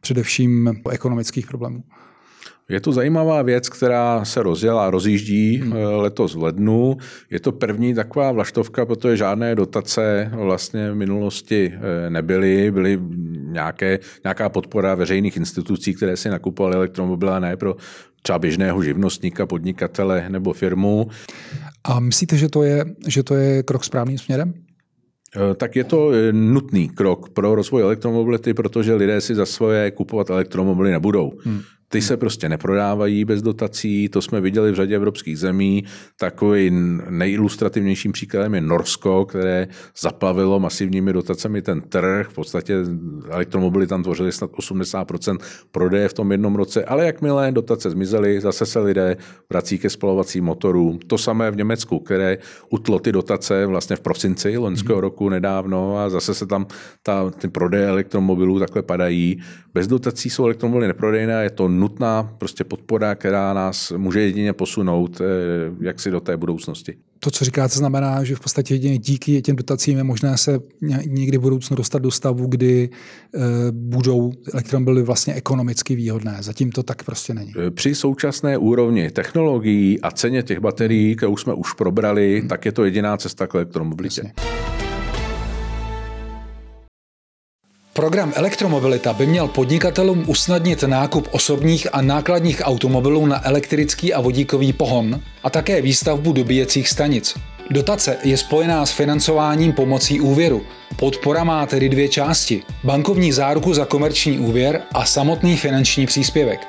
především 0.00 0.80
ekonomických 0.90 1.46
problémů. 1.46 1.82
Je 2.68 2.80
to 2.80 2.92
zajímavá 2.92 3.42
věc, 3.42 3.68
která 3.68 4.24
se 4.24 4.42
rozjela 4.42 4.86
a 4.86 4.90
rozjíždí 4.90 5.56
hmm. 5.56 5.72
Eh, 5.72 5.86
letos 5.86 6.34
v 6.34 6.42
lednu. 6.42 6.96
Je 7.30 7.40
to 7.40 7.52
první 7.52 7.94
taková 7.94 8.32
vlaštovka, 8.32 8.86
protože 8.86 9.16
žádné 9.16 9.54
dotace 9.54 10.30
vlastně 10.34 10.90
v 10.90 10.94
minulosti 10.94 11.72
eh, 11.74 12.10
nebyly. 12.10 12.70
Byly 12.70 12.98
nějaké, 13.36 13.98
nějaká 14.24 14.48
podpora 14.48 14.94
veřejných 14.94 15.36
institucí, 15.36 15.94
které 15.94 16.16
si 16.16 16.28
nakupovaly 16.28 16.76
elektromobily, 16.76 17.32
a 17.32 17.38
ne 17.38 17.56
pro 17.56 17.76
třeba 18.22 18.38
běžného 18.38 18.82
živnostníka, 18.82 19.46
podnikatele 19.46 20.24
nebo 20.28 20.52
firmu. 20.52 21.08
A 21.84 22.00
myslíte, 22.00 22.36
že 22.36 22.48
to 22.48 22.62
je, 22.62 22.84
že 23.06 23.22
to 23.22 23.34
je 23.34 23.62
krok 23.62 23.84
správným 23.84 24.18
směrem? 24.18 24.54
Eh, 25.36 25.54
tak 25.54 25.76
je 25.76 25.84
to 25.84 26.10
nutný 26.32 26.88
krok 26.88 27.28
pro 27.28 27.54
rozvoj 27.54 27.82
elektromobility, 27.82 28.54
protože 28.54 28.94
lidé 28.94 29.20
si 29.20 29.34
za 29.34 29.46
svoje 29.46 29.90
kupovat 29.90 30.30
elektromobily 30.30 30.90
nebudou. 30.90 31.32
Hmm. 31.44 31.60
Ty 31.88 32.02
se 32.02 32.16
prostě 32.16 32.48
neprodávají 32.48 33.24
bez 33.24 33.42
dotací, 33.42 34.08
to 34.08 34.22
jsme 34.22 34.40
viděli 34.40 34.72
v 34.72 34.74
řadě 34.74 34.96
evropských 34.96 35.38
zemí. 35.38 35.84
Takový 36.18 36.70
nejilustrativnějším 37.10 38.12
příkladem 38.12 38.54
je 38.54 38.60
Norsko, 38.60 39.24
které 39.24 39.68
zaplavilo 40.00 40.60
masivními 40.60 41.12
dotacemi 41.12 41.62
ten 41.62 41.80
trh. 41.80 42.28
V 42.28 42.34
podstatě 42.34 42.76
elektromobily 43.28 43.86
tam 43.86 44.02
tvořily 44.02 44.32
snad 44.32 44.50
80% 44.50 45.38
prodeje 45.70 46.08
v 46.08 46.12
tom 46.12 46.32
jednom 46.32 46.54
roce, 46.54 46.84
ale 46.84 47.06
jakmile 47.06 47.52
dotace 47.52 47.90
zmizely, 47.90 48.40
zase 48.40 48.66
se 48.66 48.78
lidé 48.78 49.16
vrací 49.50 49.78
ke 49.78 49.90
spalovacím 49.90 50.44
motorům. 50.44 50.98
To 51.06 51.18
samé 51.18 51.50
v 51.50 51.56
Německu, 51.56 51.98
které 51.98 52.38
utlo 52.70 52.98
ty 52.98 53.12
dotace 53.12 53.66
vlastně 53.66 53.96
v 53.96 54.00
prosinci 54.00 54.56
loňského 54.58 55.00
roku 55.00 55.28
nedávno 55.28 55.98
a 55.98 56.10
zase 56.10 56.34
se 56.34 56.46
tam 56.46 56.66
ta, 57.02 57.30
ty 57.30 57.48
prodeje 57.48 57.88
elektromobilů 57.88 58.58
takhle 58.58 58.82
padají. 58.82 59.42
Bez 59.76 59.86
dotací 59.86 60.30
jsou 60.30 60.44
elektromobily 60.44 60.86
neprodejné, 60.86 61.42
je 61.42 61.50
to 61.50 61.68
nutná 61.68 62.34
prostě 62.38 62.64
podpora, 62.64 63.14
která 63.14 63.54
nás 63.54 63.92
může 63.96 64.20
jedině 64.20 64.52
posunout 64.52 65.20
eh, 65.20 65.24
jak 65.80 66.00
si 66.00 66.10
do 66.10 66.20
té 66.20 66.36
budoucnosti. 66.36 66.96
To, 67.20 67.30
co 67.30 67.44
říkáte, 67.44 67.74
znamená, 67.74 68.24
že 68.24 68.36
v 68.36 68.40
podstatě 68.40 68.74
jedině 68.74 68.98
díky 68.98 69.42
těm 69.42 69.56
dotacím 69.56 69.98
je 69.98 70.04
možné 70.04 70.36
se 70.36 70.60
někdy 71.06 71.38
v 71.38 71.40
budoucnu 71.40 71.76
dostat 71.76 71.98
do 72.02 72.10
stavu, 72.10 72.46
kdy 72.46 72.90
eh, 73.34 73.38
budou 73.70 74.32
elektromobily 74.52 75.02
vlastně 75.02 75.34
ekonomicky 75.34 75.96
výhodné. 75.96 76.36
Zatím 76.40 76.72
to 76.72 76.82
tak 76.82 77.02
prostě 77.02 77.34
není. 77.34 77.52
Eh, 77.66 77.70
při 77.70 77.94
současné 77.94 78.58
úrovni 78.58 79.10
technologií 79.10 80.00
a 80.00 80.10
ceně 80.10 80.42
těch 80.42 80.58
baterií, 80.58 81.16
kterou 81.16 81.36
jsme 81.36 81.54
už 81.54 81.72
probrali, 81.72 82.38
hmm. 82.38 82.48
tak 82.48 82.64
je 82.64 82.72
to 82.72 82.84
jediná 82.84 83.16
cesta 83.16 83.46
k 83.46 83.54
elektromobilitě. 83.54 84.20
Jasně. 84.20 84.75
Program 87.96 88.32
Elektromobilita 88.36 89.12
by 89.12 89.26
měl 89.26 89.48
podnikatelům 89.48 90.24
usnadnit 90.26 90.82
nákup 90.82 91.28
osobních 91.30 91.86
a 91.92 92.02
nákladních 92.02 92.60
automobilů 92.64 93.26
na 93.26 93.46
elektrický 93.46 94.14
a 94.14 94.20
vodíkový 94.20 94.72
pohon 94.72 95.20
a 95.44 95.50
také 95.50 95.82
výstavbu 95.82 96.32
dobíjecích 96.32 96.88
stanic. 96.88 97.34
Dotace 97.70 98.16
je 98.22 98.36
spojená 98.36 98.86
s 98.86 98.92
financováním 98.92 99.72
pomocí 99.72 100.20
úvěru. 100.20 100.62
Podpora 100.96 101.44
má 101.44 101.66
tedy 101.66 101.88
dvě 101.88 102.08
části. 102.08 102.62
Bankovní 102.84 103.32
záruku 103.32 103.74
za 103.74 103.84
komerční 103.84 104.38
úvěr 104.38 104.82
a 104.94 105.04
samotný 105.04 105.56
finanční 105.56 106.06
příspěvek. 106.06 106.60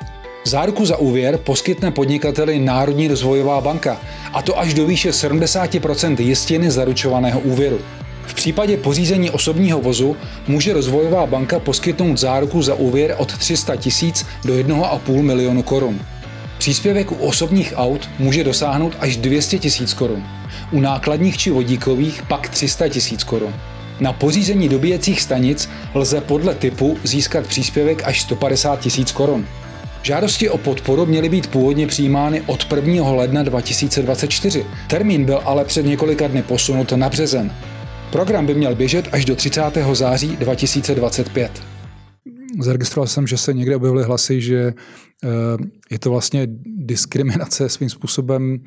Záruku 0.44 0.86
za 0.86 0.96
úvěr 0.96 1.38
poskytne 1.38 1.90
podnikateli 1.90 2.58
Národní 2.58 3.08
rozvojová 3.08 3.60
banka, 3.60 4.00
a 4.32 4.42
to 4.42 4.58
až 4.58 4.74
do 4.74 4.86
výše 4.86 5.10
70% 5.10 6.20
jistiny 6.20 6.70
zaručovaného 6.70 7.40
úvěru. 7.40 7.80
V 8.28 8.34
případě 8.34 8.76
pořízení 8.76 9.30
osobního 9.30 9.80
vozu 9.80 10.16
může 10.48 10.72
rozvojová 10.72 11.26
banka 11.26 11.58
poskytnout 11.58 12.16
záruku 12.18 12.62
za 12.62 12.74
úvěr 12.74 13.14
od 13.18 13.38
300 13.38 13.76
tisíc 13.76 14.26
do 14.44 14.54
1,5 14.54 15.22
milionu 15.22 15.62
korun. 15.62 16.00
Příspěvek 16.58 17.12
u 17.12 17.14
osobních 17.14 17.72
aut 17.76 18.08
může 18.18 18.44
dosáhnout 18.44 18.96
až 19.00 19.16
200 19.16 19.58
tisíc 19.58 19.94
korun. 19.94 20.26
U 20.72 20.80
nákladních 20.80 21.38
či 21.38 21.50
vodíkových 21.50 22.22
pak 22.22 22.48
300 22.48 22.88
tisíc 22.88 23.24
korun. 23.24 23.54
Na 24.00 24.12
pořízení 24.12 24.68
dobíjecích 24.68 25.22
stanic 25.22 25.68
lze 25.94 26.20
podle 26.20 26.54
typu 26.54 26.98
získat 27.04 27.46
příspěvek 27.46 28.02
až 28.04 28.20
150 28.22 28.80
tisíc 28.80 29.12
korun. 29.12 29.46
Žádosti 30.02 30.48
o 30.48 30.58
podporu 30.58 31.06
měly 31.06 31.28
být 31.28 31.46
původně 31.46 31.86
přijímány 31.86 32.42
od 32.46 32.66
1. 32.76 33.10
ledna 33.10 33.42
2024. 33.42 34.66
Termín 34.86 35.24
byl 35.24 35.40
ale 35.44 35.64
před 35.64 35.86
několika 35.86 36.28
dny 36.28 36.42
posunut 36.42 36.92
na 36.92 37.08
březen. 37.08 37.52
Program 38.12 38.46
by 38.46 38.54
měl 38.54 38.74
běžet 38.74 39.08
až 39.12 39.24
do 39.24 39.36
30. 39.36 39.62
září 39.92 40.36
2025. 40.36 41.62
Zaregistroval 42.60 43.06
jsem, 43.06 43.26
že 43.26 43.36
se 43.36 43.52
někde 43.52 43.76
objevily 43.76 44.04
hlasy, 44.04 44.40
že 44.40 44.58
eh, 44.58 45.28
je 45.90 45.98
to 45.98 46.10
vlastně 46.10 46.46
diskriminace 46.76 47.68
svým 47.68 47.90
způsobem 47.90 48.58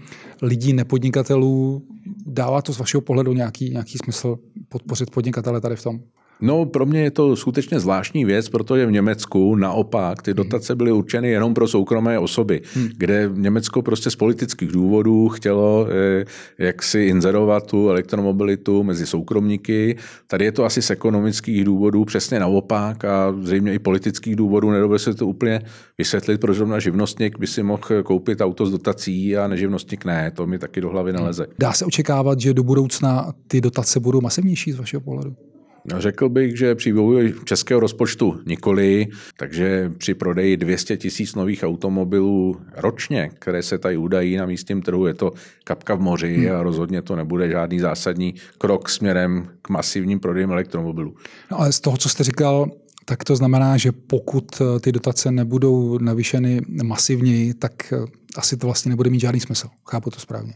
lidí, 0.41 0.73
nepodnikatelů. 0.73 1.88
Dává 2.25 2.62
to 2.62 2.73
z 2.73 2.80
vašeho 2.80 3.01
pohledu 3.01 3.34
nějaký, 3.34 3.69
nějaký 3.69 3.97
smysl 3.97 4.38
podpořit 4.69 5.12
podnikatele 5.12 5.62
tady 5.62 5.75
v 5.75 5.84
tom? 5.84 5.99
No, 6.41 6.65
pro 6.65 6.86
mě 6.86 7.01
je 7.01 7.12
to 7.12 7.36
skutečně 7.36 7.80
zvláštní 7.80 8.25
věc, 8.25 8.49
protože 8.49 8.86
v 8.86 8.91
Německu 8.91 9.56
naopak 9.56 10.21
ty 10.21 10.34
dotace 10.34 10.75
byly 10.75 10.91
určeny 10.91 11.30
jenom 11.30 11.54
pro 11.54 11.67
soukromé 11.67 12.19
osoby, 12.19 12.62
hmm. 12.73 12.89
kde 12.97 13.30
Německo 13.34 13.82
prostě 13.82 14.10
z 14.10 14.15
politických 14.15 14.71
důvodů 14.71 15.30
chtělo 15.30 15.88
eh, 15.89 16.25
jak 16.58 16.84
si 16.84 16.99
inzerovat 16.99 17.65
tu 17.65 17.89
elektromobilitu 17.89 18.84
mezi 18.84 19.06
soukromníky. 19.06 19.95
Tady 20.27 20.45
je 20.45 20.51
to 20.51 20.65
asi 20.65 20.82
z 20.82 20.89
ekonomických 20.89 21.63
důvodů 21.63 22.06
přesně 22.06 22.39
naopak 22.39 23.06
a 23.06 23.36
zřejmě 23.41 23.73
i 23.73 23.80
politických 23.80 24.36
důvodů. 24.36 24.71
Nedovedu 24.71 24.99
se 24.99 25.13
to 25.13 25.27
úplně 25.27 25.62
vysvětlit, 25.97 26.41
proč 26.41 26.58
zrovna 26.58 26.80
živnostník 26.80 27.39
by 27.39 27.47
si 27.47 27.63
mohl 27.63 28.04
koupit 28.04 28.41
auto 28.41 28.65
s 28.65 28.71
dotací 28.71 29.38
a 29.38 29.47
neživnostník 29.47 30.06
ne. 30.06 30.32
To 30.32 30.47
mi 30.47 30.60
taky 30.60 30.82
do 30.82 30.89
hlavy 30.89 31.13
naleze. 31.13 31.47
Dá 31.60 31.73
se 31.73 31.86
očekávat, 31.86 32.39
že 32.39 32.54
do 32.54 32.63
budoucna 32.63 33.34
ty 33.47 33.62
dotace 33.62 33.99
budou 33.99 34.21
masivnější 34.21 34.71
z 34.71 34.75
vašeho 34.75 35.01
pohledu? 35.01 35.36
No, 35.85 36.01
řekl 36.01 36.29
bych, 36.29 36.57
že 36.57 36.75
při 36.75 36.91
vývoji 36.91 37.33
českého 37.45 37.79
rozpočtu 37.79 38.41
nikoli, 38.45 39.07
takže 39.37 39.91
při 39.97 40.13
prodeji 40.13 40.57
200 40.57 40.97
tisíc 40.97 41.35
nových 41.35 41.63
automobilů 41.63 42.61
ročně, 42.77 43.29
které 43.39 43.63
se 43.63 43.77
tady 43.77 43.97
udají 43.97 44.35
na 44.37 44.45
místním 44.45 44.81
trhu, 44.81 45.07
je 45.07 45.13
to 45.13 45.33
kapka 45.63 45.95
v 45.95 45.99
moři 45.99 46.37
hmm. 46.37 46.55
a 46.55 46.63
rozhodně 46.63 47.01
to 47.01 47.15
nebude 47.15 47.49
žádný 47.49 47.79
zásadní 47.79 48.35
krok 48.57 48.89
směrem 48.89 49.47
k 49.61 49.69
masivním 49.69 50.19
prodejům 50.19 50.51
elektromobilů. 50.51 51.15
No 51.51 51.59
ale 51.59 51.71
z 51.71 51.79
toho, 51.79 51.97
co 51.97 52.09
jste 52.09 52.23
říkal, 52.23 52.71
tak 53.05 53.23
to 53.23 53.35
znamená, 53.35 53.77
že 53.77 53.91
pokud 53.91 54.61
eh, 54.61 54.79
ty 54.79 54.91
dotace 54.91 55.31
nebudou 55.31 55.97
navýšeny 55.97 56.61
masivněji, 56.83 57.53
tak 57.53 57.93
eh, 57.93 57.97
asi 58.35 58.57
to 58.57 58.67
vlastně 58.67 58.89
nebude 58.89 59.09
mít 59.09 59.21
žádný 59.21 59.39
smysl. 59.39 59.67
Chápu 59.89 60.09
to 60.09 60.19
správně. 60.19 60.53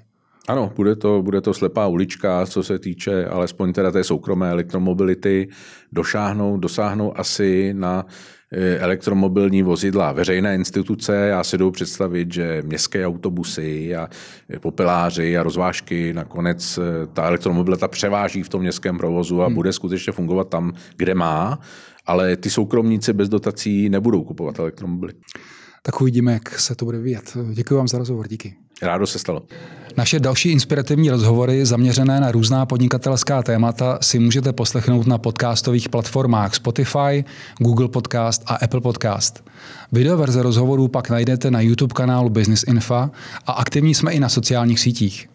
Ano, 0.48 0.72
bude 0.76 0.96
to, 0.96 1.22
bude 1.22 1.42
to 1.42 1.54
slepá 1.54 1.88
ulička, 1.88 2.46
co 2.46 2.64
se 2.64 2.80
týče 2.80 3.26
alespoň 3.26 3.74
teda 3.74 3.92
té 3.92 4.04
soukromé 4.04 4.50
elektromobility. 4.50 5.48
Došáhnou, 5.92 6.58
dosáhnou 6.58 7.20
asi 7.20 7.74
na 7.74 8.06
eh, 8.52 8.78
elektromobilní 8.78 9.64
vozidla 9.64 10.12
veřejné 10.12 10.56
instituce. 10.56 11.16
Já 11.16 11.44
si 11.44 11.58
jdu 11.58 11.72
představit, 11.72 12.34
že 12.34 12.62
městské 12.66 13.08
autobusy 13.08 13.96
a 13.96 14.10
popeláři 14.60 15.38
a 15.38 15.44
rozvážky 15.44 16.14
nakonec 16.14 16.78
eh, 16.78 17.08
ta 17.14 17.24
elektromobilita 17.24 17.88
převáží 17.88 18.44
v 18.44 18.50
tom 18.50 18.62
městském 18.62 18.98
provozu 18.98 19.42
a 19.42 19.46
hmm. 19.46 19.56
bude 19.56 19.74
skutečně 19.74 20.14
fungovat 20.14 20.50
tam, 20.50 20.74
kde 20.98 21.16
má, 21.16 21.60
ale 22.06 22.36
ty 22.36 22.50
soukromníci 22.50 23.14
bez 23.14 23.30
dotací 23.30 23.90
nebudou 23.90 24.24
kupovat 24.24 24.60
elektromobily. 24.60 25.14
Tak 25.86 26.02
uvidíme, 26.02 26.34
jak 26.34 26.60
se 26.60 26.76
to 26.76 26.86
bude 26.86 26.98
vyvíjet. 26.98 27.38
Děkuji 27.54 27.76
vám 27.76 27.88
za 27.88 27.98
rozhovor, 27.98 28.28
díky. 28.28 28.54
Rádo 28.82 29.08
se 29.08 29.20
stalo. 29.20 29.42
Naše 29.98 30.20
další 30.20 30.50
inspirativní 30.50 31.10
rozhovory 31.10 31.66
zaměřené 31.66 32.20
na 32.20 32.32
různá 32.32 32.66
podnikatelská 32.66 33.44
témata 33.44 33.98
si 34.02 34.20
můžete 34.20 34.54
poslechnout 34.54 35.08
na 35.08 35.18
podcastových 35.18 35.90
platformách 35.90 36.56
Spotify, 36.56 37.26
Google 37.60 37.88
Podcast 37.88 38.44
a 38.46 38.56
Apple 38.56 38.82
Podcast. 38.82 39.44
Videoverze 39.92 40.44
rozhovorů 40.44 40.88
pak 40.88 41.10
najdete 41.10 41.52
na 41.52 41.62
YouTube 41.62 41.94
kanálu 41.94 42.30
Business 42.30 42.64
Info 42.64 42.96
a 43.46 43.52
aktivní 43.52 43.96
jsme 43.96 44.12
i 44.12 44.20
na 44.20 44.30
sociálních 44.30 44.80
sítích. 44.80 45.30